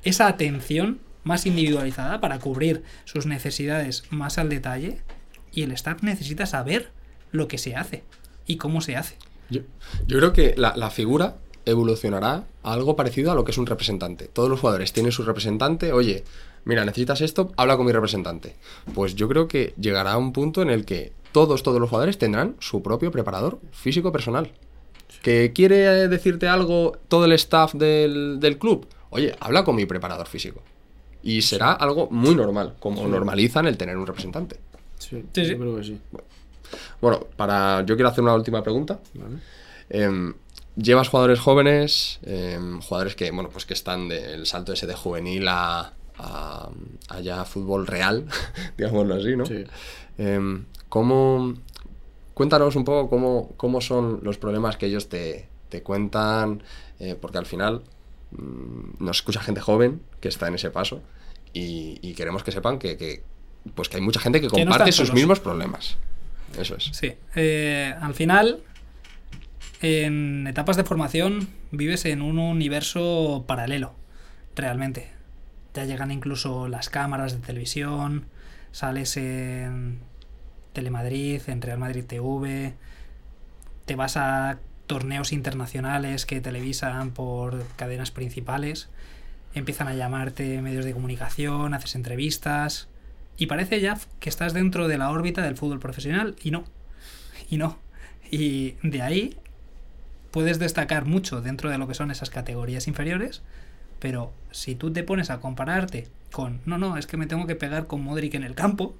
[0.03, 5.01] esa atención más individualizada para cubrir sus necesidades más al detalle
[5.51, 6.91] y el staff necesita saber
[7.31, 8.03] lo que se hace
[8.45, 9.15] y cómo se hace.
[9.49, 9.61] Yo,
[10.07, 11.35] yo creo que la, la figura
[11.65, 14.27] evolucionará a algo parecido a lo que es un representante.
[14.27, 16.23] Todos los jugadores tienen su representante, oye,
[16.65, 18.55] mira, necesitas esto, habla con mi representante.
[18.93, 22.17] Pues yo creo que llegará a un punto en el que todos, todos los jugadores
[22.17, 24.51] tendrán su propio preparador físico personal.
[25.21, 30.27] Que quiere decirte algo todo el staff del, del club, oye, habla con mi preparador
[30.27, 30.61] físico.
[31.21, 34.57] Y será algo muy normal, como normalizan el tener un representante.
[34.99, 35.51] Sí, Sí, sí.
[35.51, 35.99] yo creo que sí.
[37.01, 38.99] Bueno, para yo quiero hacer una última pregunta.
[39.13, 39.37] Vale.
[39.89, 40.33] Em,
[40.75, 45.47] llevas jugadores jóvenes, em, jugadores que, bueno, pues que están del salto ese de juvenil
[45.47, 46.69] a, a,
[47.09, 48.25] a ya fútbol real,
[48.77, 49.45] digámoslo así, ¿no?
[49.45, 49.63] Sí.
[50.17, 51.55] Em, ¿cómo,
[52.35, 56.61] cuéntanos un poco cómo, cómo son los problemas que ellos te, te cuentan,
[56.99, 57.81] eh, porque al final
[58.29, 61.01] mm, nos escucha gente joven que está en ese paso
[61.51, 63.23] y, y queremos que sepan que, que,
[63.73, 65.15] pues que hay mucha gente que Que no comparte sus solos.
[65.15, 65.97] mismos problemas.
[66.59, 66.91] Eso es.
[66.93, 68.61] Sí, eh, al final,
[69.81, 73.95] en etapas de formación vives en un universo paralelo,
[74.55, 75.09] realmente.
[75.73, 78.27] Ya llegan incluso las cámaras de televisión,
[78.71, 80.01] sales en
[80.73, 82.73] Telemadrid, en Real Madrid TV,
[83.85, 88.89] te vas a torneos internacionales que televisan por cadenas principales,
[89.53, 92.87] empiezan a llamarte medios de comunicación, haces entrevistas.
[93.35, 96.65] Y parece ya que estás dentro de la órbita del fútbol profesional y no,
[97.49, 97.79] y no.
[98.29, 99.37] Y de ahí
[100.31, 103.41] puedes destacar mucho dentro de lo que son esas categorías inferiores,
[103.99, 107.55] pero si tú te pones a compararte con, no, no, es que me tengo que
[107.55, 108.95] pegar con Modric en el campo,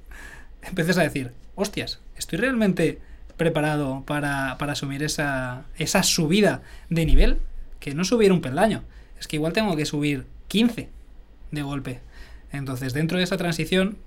[0.66, 3.00] empiezas a decir, hostias, ¿estoy realmente
[3.38, 7.40] preparado para, para asumir esa, esa subida de nivel?
[7.80, 8.84] Que no subir un peldaño,
[9.20, 10.90] es que igual tengo que subir 15
[11.52, 12.00] de golpe.
[12.52, 13.98] Entonces, dentro de esa transición,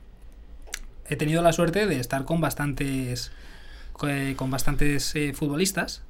[1.09, 3.33] he tenido la suerte de estar con bastantes
[4.37, 6.03] con bastantes eh, futbolistas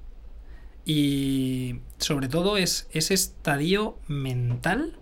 [0.84, 4.96] y sobre todo es ese estadio mental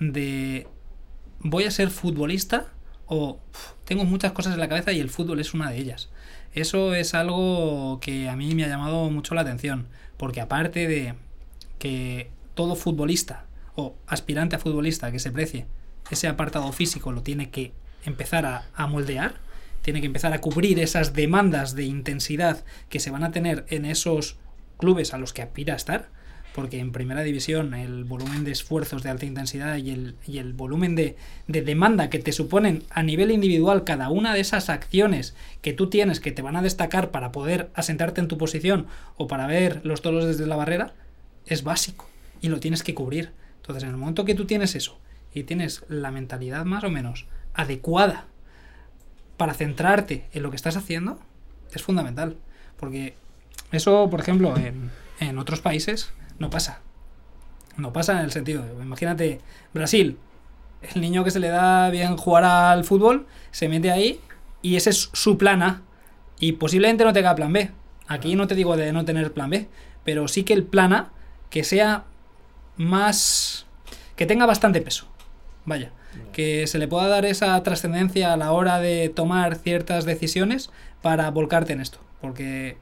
[0.00, 0.66] de
[1.38, 2.72] voy a ser futbolista
[3.06, 6.08] o "Uf, tengo muchas cosas en la cabeza y el fútbol es una de ellas.
[6.54, 9.86] Eso es algo que a mí me ha llamado mucho la atención,
[10.16, 11.14] porque aparte de
[11.78, 13.44] que todo futbolista
[13.74, 15.66] o aspirante a futbolista que se precie
[16.10, 17.72] ese apartado físico lo tiene que
[18.04, 19.34] empezar a, a moldear,
[19.82, 23.84] tiene que empezar a cubrir esas demandas de intensidad que se van a tener en
[23.84, 24.36] esos
[24.78, 26.08] clubes a los que aspira a estar,
[26.56, 30.54] porque en primera división el volumen de esfuerzos de alta intensidad y el, y el
[30.54, 31.14] volumen de,
[31.48, 35.90] de demanda que te suponen a nivel individual cada una de esas acciones que tú
[35.90, 38.86] tienes que te van a destacar para poder asentarte en tu posición
[39.18, 40.94] o para ver los toros desde la barrera,
[41.44, 42.08] es básico
[42.40, 43.32] y lo tienes que cubrir.
[43.56, 44.98] Entonces, en el momento que tú tienes eso
[45.34, 48.24] y tienes la mentalidad más o menos adecuada
[49.36, 51.20] para centrarte en lo que estás haciendo,
[51.74, 52.38] es fundamental.
[52.78, 53.14] Porque
[53.72, 54.90] eso, por ejemplo, en,
[55.20, 56.80] en otros países no pasa.
[57.76, 59.40] No pasa en el sentido, de- imagínate,
[59.74, 60.18] Brasil,
[60.94, 64.20] el niño que se le da bien jugar al fútbol, se mete ahí
[64.62, 65.82] y ese es su plan A.
[66.38, 67.70] Y posiblemente no tenga plan B.
[68.08, 69.68] Aquí no te digo de no tener plan B,
[70.04, 71.10] pero sí que el plan A,
[71.50, 72.04] que sea
[72.76, 73.66] más...
[74.16, 75.06] que tenga bastante peso.
[75.64, 75.90] Vaya,
[76.32, 80.70] que se le pueda dar esa trascendencia a la hora de tomar ciertas decisiones
[81.02, 81.98] para volcarte en esto.
[82.20, 82.78] Porque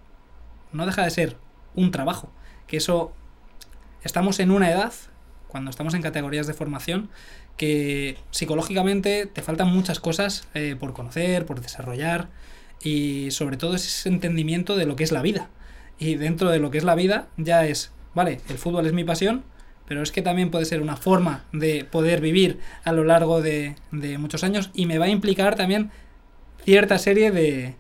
[0.73, 1.37] no deja de ser
[1.75, 2.31] un trabajo.
[2.67, 3.13] Que eso
[4.05, 4.93] estamos en una edad,
[5.49, 7.11] cuando estamos en categorías de formación,
[7.57, 12.29] que psicológicamente te faltan muchas cosas eh, por conocer, por desarrollar
[12.83, 15.49] y sobre todo ese entendimiento de lo que es la vida.
[15.99, 19.05] Y dentro de lo que es la vida ya es, vale, el fútbol es mi
[19.05, 19.45] pasión,
[19.87, 23.77] pero es que también puede ser una forma de poder vivir a lo largo de,
[23.93, 25.91] de muchos años y me va a implicar también
[26.65, 27.77] cierta serie de,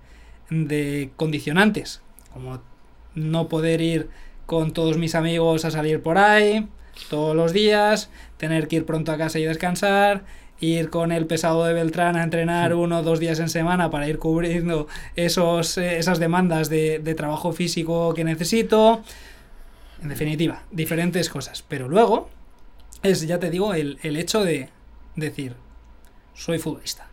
[0.50, 2.02] de condicionantes,
[2.32, 2.62] como
[3.14, 4.10] no poder ir
[4.46, 6.68] con todos mis amigos a salir por ahí
[7.10, 10.24] todos los días, tener que ir pronto a casa y descansar,
[10.60, 14.08] ir con el pesado de Beltrán a entrenar uno o dos días en semana para
[14.08, 14.86] ir cubriendo
[15.16, 19.02] esos, eh, esas demandas de, de trabajo físico que necesito.
[20.02, 21.64] En definitiva, diferentes cosas.
[21.66, 22.28] Pero luego
[23.02, 24.68] es, ya te digo, el, el hecho de
[25.16, 25.54] decir,
[26.34, 27.08] soy futbolista.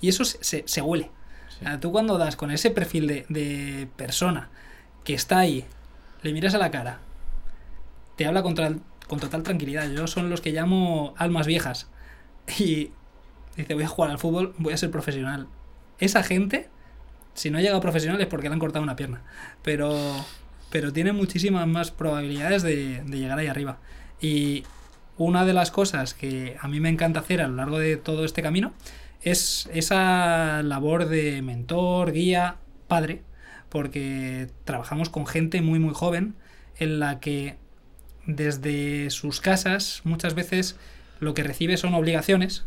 [0.00, 1.10] Y eso se, se- se huele.
[1.80, 4.48] Tú cuando das con ese perfil de, de persona
[5.02, 5.64] que está ahí,
[6.22, 7.00] le miras a la cara,
[8.16, 9.90] te habla con total tranquilidad.
[9.90, 11.88] Yo son los que llamo almas viejas.
[12.58, 12.90] Y
[13.56, 15.48] dice, voy a jugar al fútbol, voy a ser profesional.
[15.98, 16.68] Esa gente,
[17.34, 19.22] si no llega a profesional es porque le han cortado una pierna.
[19.62, 19.96] Pero,
[20.70, 23.78] pero tiene muchísimas más probabilidades de, de llegar ahí arriba.
[24.20, 24.64] Y
[25.16, 28.24] una de las cosas que a mí me encanta hacer a lo largo de todo
[28.24, 28.72] este camino
[29.22, 32.56] es esa labor de mentor, guía,
[32.86, 33.22] padre,
[33.68, 36.34] porque trabajamos con gente muy muy joven
[36.78, 37.56] en la que
[38.26, 40.76] desde sus casas muchas veces
[41.20, 42.64] lo que recibe son obligaciones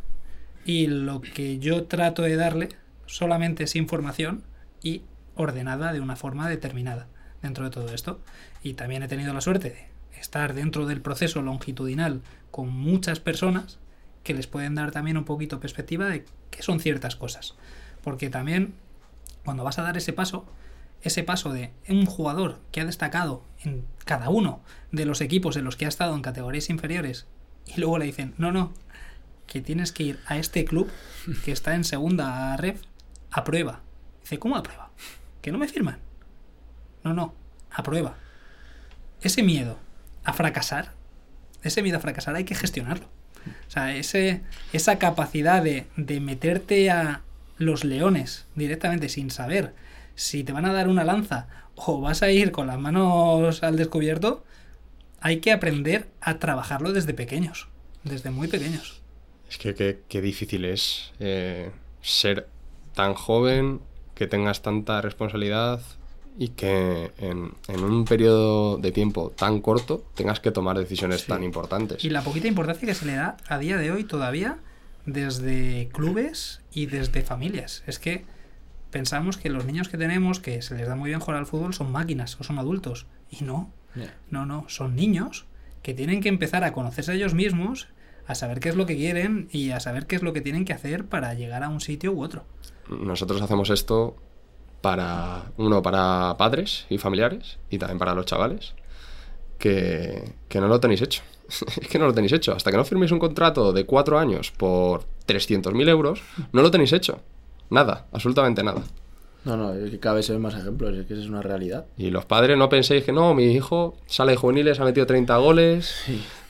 [0.66, 2.70] y lo que yo trato de darle
[3.06, 4.44] solamente es información
[4.82, 5.04] y
[5.36, 7.08] ordenada de una forma determinada
[7.42, 8.20] dentro de todo esto.
[8.64, 12.22] Y también he tenido la suerte de estar dentro del proceso longitudinal
[12.52, 13.80] con muchas personas
[14.24, 17.56] que les pueden dar también un poquito perspectiva de qué son ciertas cosas.
[18.04, 18.74] Porque también
[19.44, 20.46] cuando vas a dar ese paso,
[21.04, 25.66] ese paso de un jugador que ha destacado en cada uno de los equipos en
[25.66, 27.28] los que ha estado en categorías inferiores
[27.66, 28.74] y luego le dicen, no, no,
[29.48, 30.90] que tienes que ir a este club
[31.44, 32.82] que está en segunda ref
[33.32, 33.82] a prueba.
[34.22, 34.92] Dice, ¿cómo a prueba?
[35.42, 36.00] Que no me firman.
[37.04, 37.34] No, no,
[37.72, 38.16] a prueba.
[39.22, 39.80] Ese miedo
[40.24, 40.94] a fracasar,
[41.64, 43.08] ese miedo a fracasar hay que gestionarlo.
[43.68, 44.42] O sea, ese,
[44.72, 47.22] esa capacidad de, de meterte a
[47.58, 49.74] los leones directamente sin saber
[50.16, 53.76] si te van a dar una lanza o vas a ir con las manos al
[53.78, 54.44] descubierto,
[55.20, 57.68] hay que aprender a trabajarlo desde pequeños,
[58.04, 59.02] desde muy pequeños.
[59.50, 62.48] Es que qué, difícil es eh, ser
[62.94, 63.82] tan joven,
[64.16, 65.82] que tengas tanta responsabilidad
[66.38, 71.28] y que en, en un periodo de tiempo tan corto tengas que tomar decisiones Sí.
[71.28, 72.04] tan importantes.
[72.06, 74.58] Y la poquita importancia que se le da a día de hoy todavía
[75.06, 77.84] desde clubes y desde familias.
[77.88, 78.24] Es que
[78.92, 81.74] pensamos que los niños que tenemos, que se les da muy bien jugar al fútbol,
[81.74, 83.08] son máquinas o son adultos.
[83.30, 83.72] Y no,
[84.30, 85.46] no, no, son niños
[85.82, 87.88] que tienen que empezar a conocerse a ellos mismos,
[88.28, 90.66] a saber qué es lo que quieren y a saber qué es lo que tienen
[90.66, 92.46] que hacer para llegar a un sitio u otro.
[92.90, 94.16] Nosotros hacemos esto
[94.82, 98.76] para, uno, para padres y familiares y también para los chavales,
[99.58, 101.24] que, que no lo tenéis hecho.
[101.82, 102.54] es que no lo tenéis hecho.
[102.54, 106.22] Hasta que no firméis un contrato de cuatro años por 300.000 euros,
[106.52, 107.22] no lo tenéis hecho.
[107.72, 108.84] Nada, absolutamente nada.
[109.46, 111.42] No, no, es que cada vez se ven más ejemplos, es que esa es una
[111.42, 111.86] realidad.
[111.98, 115.36] Y los padres no penséis que no, mi hijo sale de juveniles, ha metido 30
[115.38, 116.04] goles,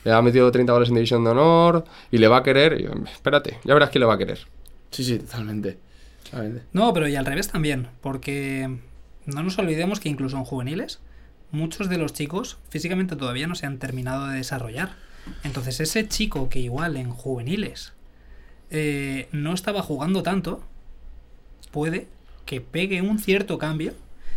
[0.04, 2.78] le ha metido 30 goles en división de honor y le va a querer.
[2.78, 4.40] Y espérate, ya verás quién le va a querer.
[4.90, 5.78] Sí, sí, totalmente.
[6.24, 6.64] totalmente.
[6.72, 8.78] No, pero y al revés también, porque
[9.24, 11.00] no nos olvidemos que incluso en juveniles,
[11.50, 14.96] muchos de los chicos físicamente todavía no se han terminado de desarrollar.
[15.44, 17.92] Entonces ese chico que igual en juveniles
[18.70, 20.64] eh, no estaba jugando tanto,
[21.72, 22.06] puede
[22.46, 23.94] que pegue un cierto cambio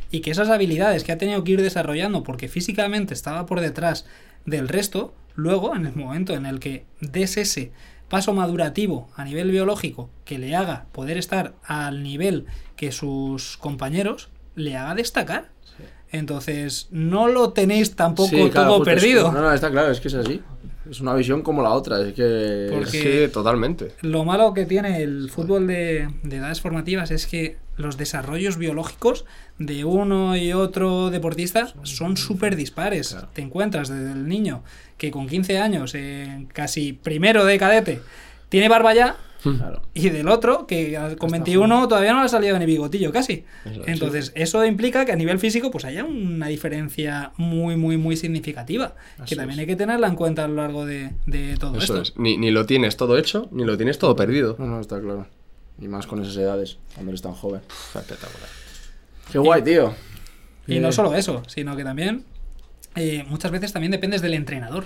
[0.09, 4.05] y que esas habilidades que ha tenido que ir desarrollando porque físicamente estaba por detrás
[4.45, 7.71] del resto, luego en el momento en el que des ese
[8.09, 14.29] paso madurativo a nivel biológico que le haga poder estar al nivel que sus compañeros,
[14.55, 15.49] le haga destacar.
[16.11, 19.31] Entonces, no lo tenéis tampoco Sí, claro, todo es perdido.
[19.31, 20.41] no, no, está claro, es que es así.
[20.89, 22.67] Es una visión como la otra, es que...
[22.71, 23.93] Porque- Sí, totalmente.
[24.01, 29.25] Lo malo que tiene el fútbol de, de edades formativas es que los desarrollos biológicos
[29.57, 33.09] de uno y otro deportista son súper dispares.
[33.09, 33.27] Claro.
[33.33, 34.63] Te encuentras desde el niño
[34.97, 38.01] que con 15 años, en casi primero de cadete,
[38.49, 39.17] tiene barba ya,
[39.57, 39.81] Claro.
[39.93, 43.43] y del otro que con 21 todavía no le ha salido ni bigotillo casi.
[43.65, 48.17] Eso, Entonces, eso implica que a nivel físico pues haya una diferencia muy, muy, muy
[48.17, 49.61] significativa, Así que también es.
[49.61, 52.01] hay que tenerla en cuenta a lo largo de, de todo Eso esto.
[52.01, 52.13] es.
[52.17, 54.55] Ni, ni lo tienes todo hecho, ni lo tienes todo perdido.
[54.59, 55.27] No, no, está claro.
[55.79, 57.61] Y más con esas edades, cuando eres tan joven.
[57.93, 58.49] Espectacular.
[59.31, 59.93] Qué guay, tío.
[60.67, 62.23] Y no Eh, solo eso, sino que también
[62.95, 64.85] eh, muchas veces también dependes del entrenador.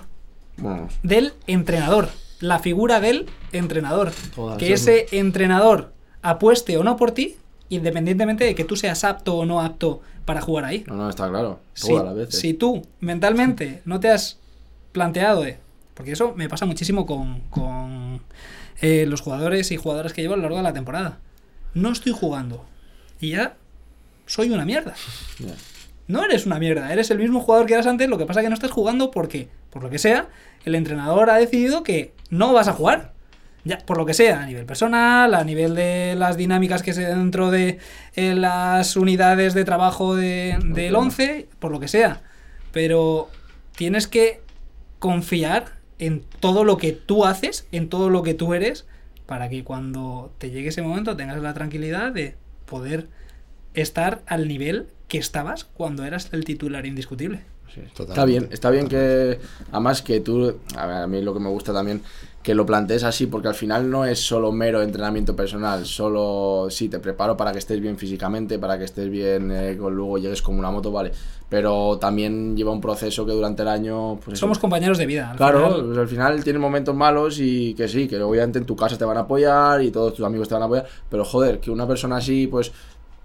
[0.57, 2.09] Bueno, Del entrenador.
[2.39, 4.11] La figura del entrenador.
[4.57, 7.37] Que ese entrenador apueste o no por ti,
[7.69, 10.83] independientemente de que tú seas apto o no apto para jugar ahí.
[10.87, 11.59] no, no, está claro.
[11.73, 12.39] Si, veces.
[12.39, 14.37] si tú mentalmente no te has
[14.91, 15.57] planteado de...
[15.93, 18.21] Porque eso me pasa muchísimo con, con
[18.81, 21.17] eh, los jugadores y jugadoras que llevo a lo largo de la temporada.
[21.73, 22.65] No estoy jugando.
[23.19, 23.57] Y ya
[24.25, 24.93] soy una mierda.
[26.07, 28.45] No eres una mierda, eres el mismo jugador que eras antes, lo que pasa es
[28.45, 30.29] que no estás jugando porque, por lo que sea,
[30.65, 33.13] el entrenador ha decidido que no vas a jugar.
[33.65, 37.05] Ya, por lo que sea, a nivel personal, a nivel de las dinámicas que se
[37.05, 37.77] dentro de
[38.15, 42.21] eh, las unidades de trabajo de- del 11, por lo que sea.
[42.71, 43.29] Pero
[43.75, 44.41] tienes que
[44.99, 45.65] confiar
[45.99, 48.87] en todo lo que tú haces, en todo lo que tú eres,
[49.25, 53.07] para que cuando te llegue ese momento tengas la tranquilidad de poder
[53.73, 57.41] estar al nivel que estabas cuando eras el titular indiscutible.
[57.73, 57.81] Sí.
[57.81, 58.39] Está Totalmente.
[58.39, 59.39] bien, está bien que.
[59.71, 60.55] Además que tú.
[60.75, 62.01] A, ver, a mí lo que me gusta también.
[62.41, 65.85] Que lo plantees así, porque al final no es solo mero entrenamiento personal.
[65.85, 66.67] Solo.
[66.69, 69.51] Sí, te preparo para que estés bien físicamente, para que estés bien.
[69.51, 71.11] eh, con luego llegues como una moto, vale.
[71.49, 74.15] Pero también lleva un proceso que durante el año.
[74.23, 75.31] Pues eso, Somos compañeros de vida.
[75.31, 75.85] al Claro, final.
[75.85, 79.03] pues al final tienes momentos malos y que sí, que obviamente en tu casa te
[79.05, 81.87] van a apoyar y todos tus amigos te van a apoyar, pero joder, que una
[81.87, 82.71] persona así, pues,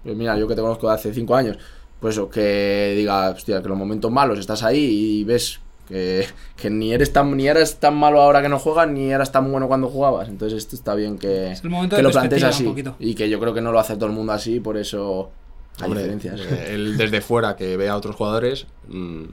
[0.03, 1.57] pues mira, yo que te conozco de hace cinco años,
[1.99, 4.79] pues eso, que diga, hostia, que los momentos malos estás ahí
[5.19, 6.25] y ves que,
[6.55, 9.51] que ni eres tan ni eres tan malo ahora que no juegas, ni eras tan
[9.51, 10.27] bueno cuando jugabas.
[10.29, 12.73] Entonces esto está bien que, Es el momento que de lo plantees así.
[12.99, 15.31] Y que yo creo que no lo hace todo el mundo así, por eso
[15.79, 16.39] hay Hombre, diferencias.
[16.41, 19.23] eh, Él desde fuera que ve a otros jugadores mm,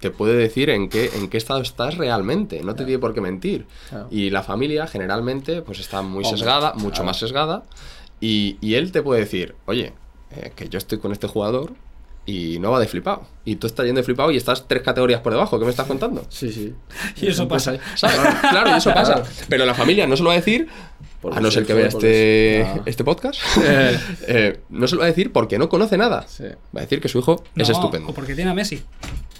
[0.00, 3.20] te puede decir en qué, en qué estado estás realmente, no te tiene por qué
[3.20, 3.66] mentir.
[3.88, 4.06] Claro.
[4.10, 7.04] Y la familia generalmente pues está muy Hombre, sesgada, mucho claro.
[7.06, 7.62] más sesgada,
[8.20, 9.92] y, y él te puede decir, oye,
[10.30, 11.72] eh, que yo estoy con este jugador
[12.26, 13.26] y no va de flipado.
[13.44, 15.86] Y tú estás yendo de flipado y estás tres categorías por debajo, ¿qué me estás
[15.86, 16.24] contando?
[16.28, 16.74] Sí, sí.
[17.20, 17.78] Y eso pasa.
[17.96, 18.16] ¿Sabes?
[18.50, 19.22] Claro, y eso pasa.
[19.48, 20.68] Pero la familia no se lo va a decir,
[21.30, 23.40] a no se ser que vea porque este, este podcast,
[24.26, 26.26] eh, no se lo va a decir porque no conoce nada.
[26.28, 26.44] Sí.
[26.74, 28.08] Va a decir que su hijo es estupendo.
[28.10, 28.82] O porque tiene a Messi.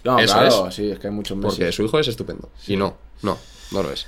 [0.04, 0.74] No, Eso claro, es.
[0.74, 1.58] sí, es que hay muchos meses.
[1.58, 2.50] Porque su hijo es estupendo.
[2.66, 3.38] Y no, no,
[3.72, 4.06] no lo es.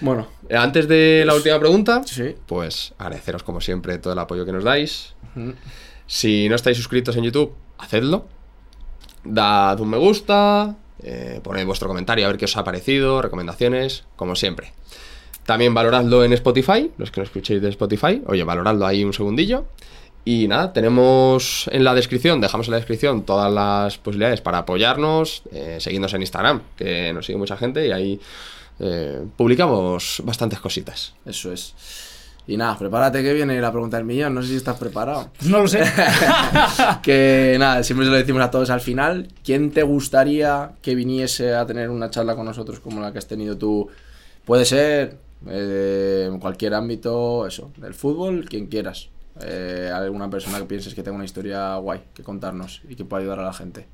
[0.00, 2.34] Bueno, Eh, Antes de la última pregunta, sí.
[2.46, 5.14] pues agradeceros como siempre todo el apoyo que nos dais.
[6.06, 8.26] Si no estáis suscritos en YouTube, hacedlo.
[9.24, 14.04] Dad un me gusta, eh, poned vuestro comentario a ver qué os ha parecido, recomendaciones,
[14.16, 14.72] como siempre.
[15.44, 19.66] También valoradlo en Spotify, los que no escuchéis de Spotify, oye, valoradlo ahí un segundillo.
[20.26, 25.42] Y nada, tenemos en la descripción, dejamos en la descripción todas las posibilidades para apoyarnos,
[25.52, 28.20] eh, en Instagram, que nos sigue mucha gente y ahí
[28.80, 31.12] eh, publicamos bastantes cositas.
[31.26, 31.74] Eso es.
[32.46, 34.34] Y nada, prepárate que viene la pregunta del millón.
[34.34, 35.30] No sé si estás preparado.
[35.46, 35.82] No lo sé.
[37.02, 39.28] que nada, siempre se lo decimos a todos al final.
[39.42, 43.26] ¿Quién te gustaría que viniese a tener una charla con nosotros como la que has
[43.26, 43.88] tenido tú?
[44.44, 45.16] Puede ser
[45.48, 49.08] eh, en cualquier ámbito, eso, del fútbol, quien quieras.
[49.40, 53.22] Eh, alguna persona que pienses que tenga una historia guay que contarnos y que pueda
[53.22, 53.86] ayudar a la gente.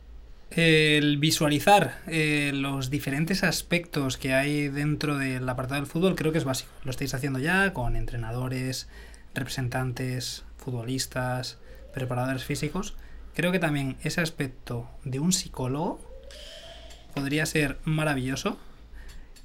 [0.50, 6.38] El visualizar eh, los diferentes aspectos que hay dentro del apartado del fútbol creo que
[6.38, 6.72] es básico.
[6.82, 8.88] Lo estáis haciendo ya con entrenadores,
[9.32, 11.58] representantes, futbolistas,
[11.94, 12.96] preparadores físicos.
[13.34, 16.00] Creo que también ese aspecto de un psicólogo
[17.14, 18.58] podría ser maravilloso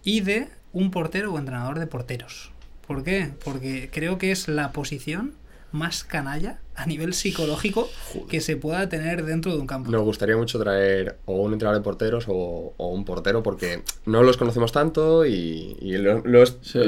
[0.03, 2.51] y de un portero o entrenador de porteros.
[2.87, 3.31] ¿Por qué?
[3.43, 5.35] Porque creo que es la posición
[5.75, 7.89] más canalla a nivel psicológico
[8.29, 9.91] que se pueda tener dentro de un campo.
[9.91, 14.23] Nos gustaría mucho traer o un entrenador de porteros o, o un portero porque no
[14.23, 16.79] los conocemos tanto y, y lo- los- Sí.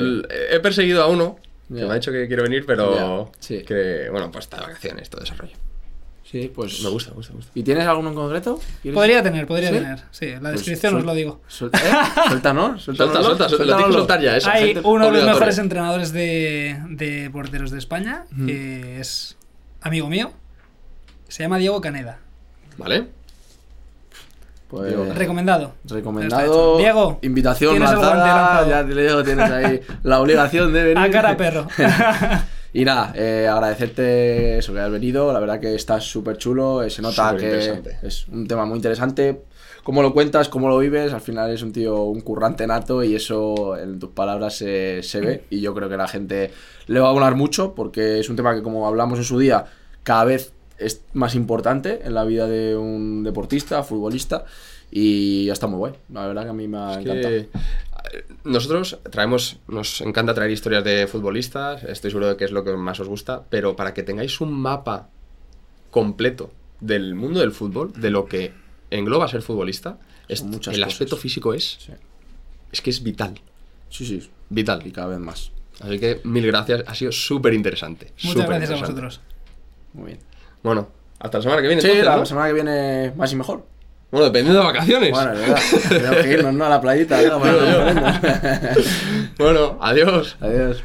[0.51, 3.63] he perseguido a uno que me ha dicho que quiere venir, pero sí.
[3.63, 5.53] que, bueno, pues está de vacaciones, todo ese rollo.
[6.29, 6.81] Sí, pues.
[6.83, 7.51] Me gusta, me gusta, me gusta.
[7.55, 8.59] ¿Y tienes alguno en concreto?
[8.81, 9.75] ¿Quieres- Podría tener, podría ¿Sí?
[9.75, 9.99] tener.
[10.11, 11.39] Sí, en la Pues descripción os lo digo.
[11.47, 11.77] Suel- ¿eh?
[12.27, 13.13] Suéltanos, suéltanos.
[13.13, 14.49] Suelta, suelta, suelta, lo tienes que soltar ya, eso.
[14.49, 19.37] Hay uno de los mejores entrenadores de, de porteros de España, que es
[19.81, 20.31] amigo mío.
[21.29, 22.19] Se llama Diego Caneda.
[22.77, 23.07] ¿Vale?
[24.67, 25.75] Pues, Diego, Recomendado.
[25.85, 26.77] Recomendado.
[26.77, 28.67] Diego, Invitación lanzada.
[28.67, 30.97] Ya te digo, tienes ahí la obligación de venir.
[30.97, 31.67] A cara perro.
[32.73, 35.31] Y nada, eh, agradecerte eso que has venido.
[35.33, 36.83] La verdad que está súper chulo.
[36.83, 39.41] eh, Se nota que es un tema muy interesante.
[39.83, 41.13] Cómo lo cuentas, cómo lo vives.
[41.13, 45.21] Al final es un tío, un currante nato y eso en tus palabras se, se
[45.21, 45.43] ve.
[45.49, 46.51] Y yo creo que la gente
[46.87, 49.65] le va a volar mucho porque es un tema que, como hablamos en su día,
[50.03, 54.43] cada vez es más importante en la vida de un deportista, futbolista.
[54.91, 55.93] Y ya está muy guay.
[56.13, 57.29] La verdad que a mí me ha Es encantado.
[57.29, 57.49] que,
[58.43, 62.71] nosotros traemos, nos encanta traer historias de futbolistas, estoy seguro de que es lo que
[62.75, 65.09] más os gusta, pero para que tengáis un mapa
[65.91, 68.53] completo del mundo del fútbol, de lo que
[68.91, 69.97] engloba ser futbolista,
[70.27, 70.79] es, el cosas.
[70.83, 71.93] aspecto físico es, Sí.
[72.71, 73.39] es que es vital,
[73.89, 74.29] sí, sí.
[74.49, 74.85] vital.
[74.85, 75.51] Y cada vez más.
[75.79, 78.11] Así que mil gracias, ha sido súper interesante.
[78.23, 79.21] Muchas gracias a vosotros.
[79.93, 80.19] Muy bien.
[80.63, 80.89] Bueno,
[81.19, 81.81] hasta la semana que viene.
[81.81, 82.25] Sí, entonces, la ¿no?
[82.25, 83.65] semana que viene más y mejor.
[84.09, 85.11] Bueno, dependiendo de vacaciones.
[85.11, 85.59] Bueno, es verdad.
[85.89, 86.65] Tenemos que irnos, ¿no?
[86.65, 87.21] A la playita.
[87.21, 87.41] los
[89.37, 90.37] bueno, adiós.
[90.39, 90.83] Adiós.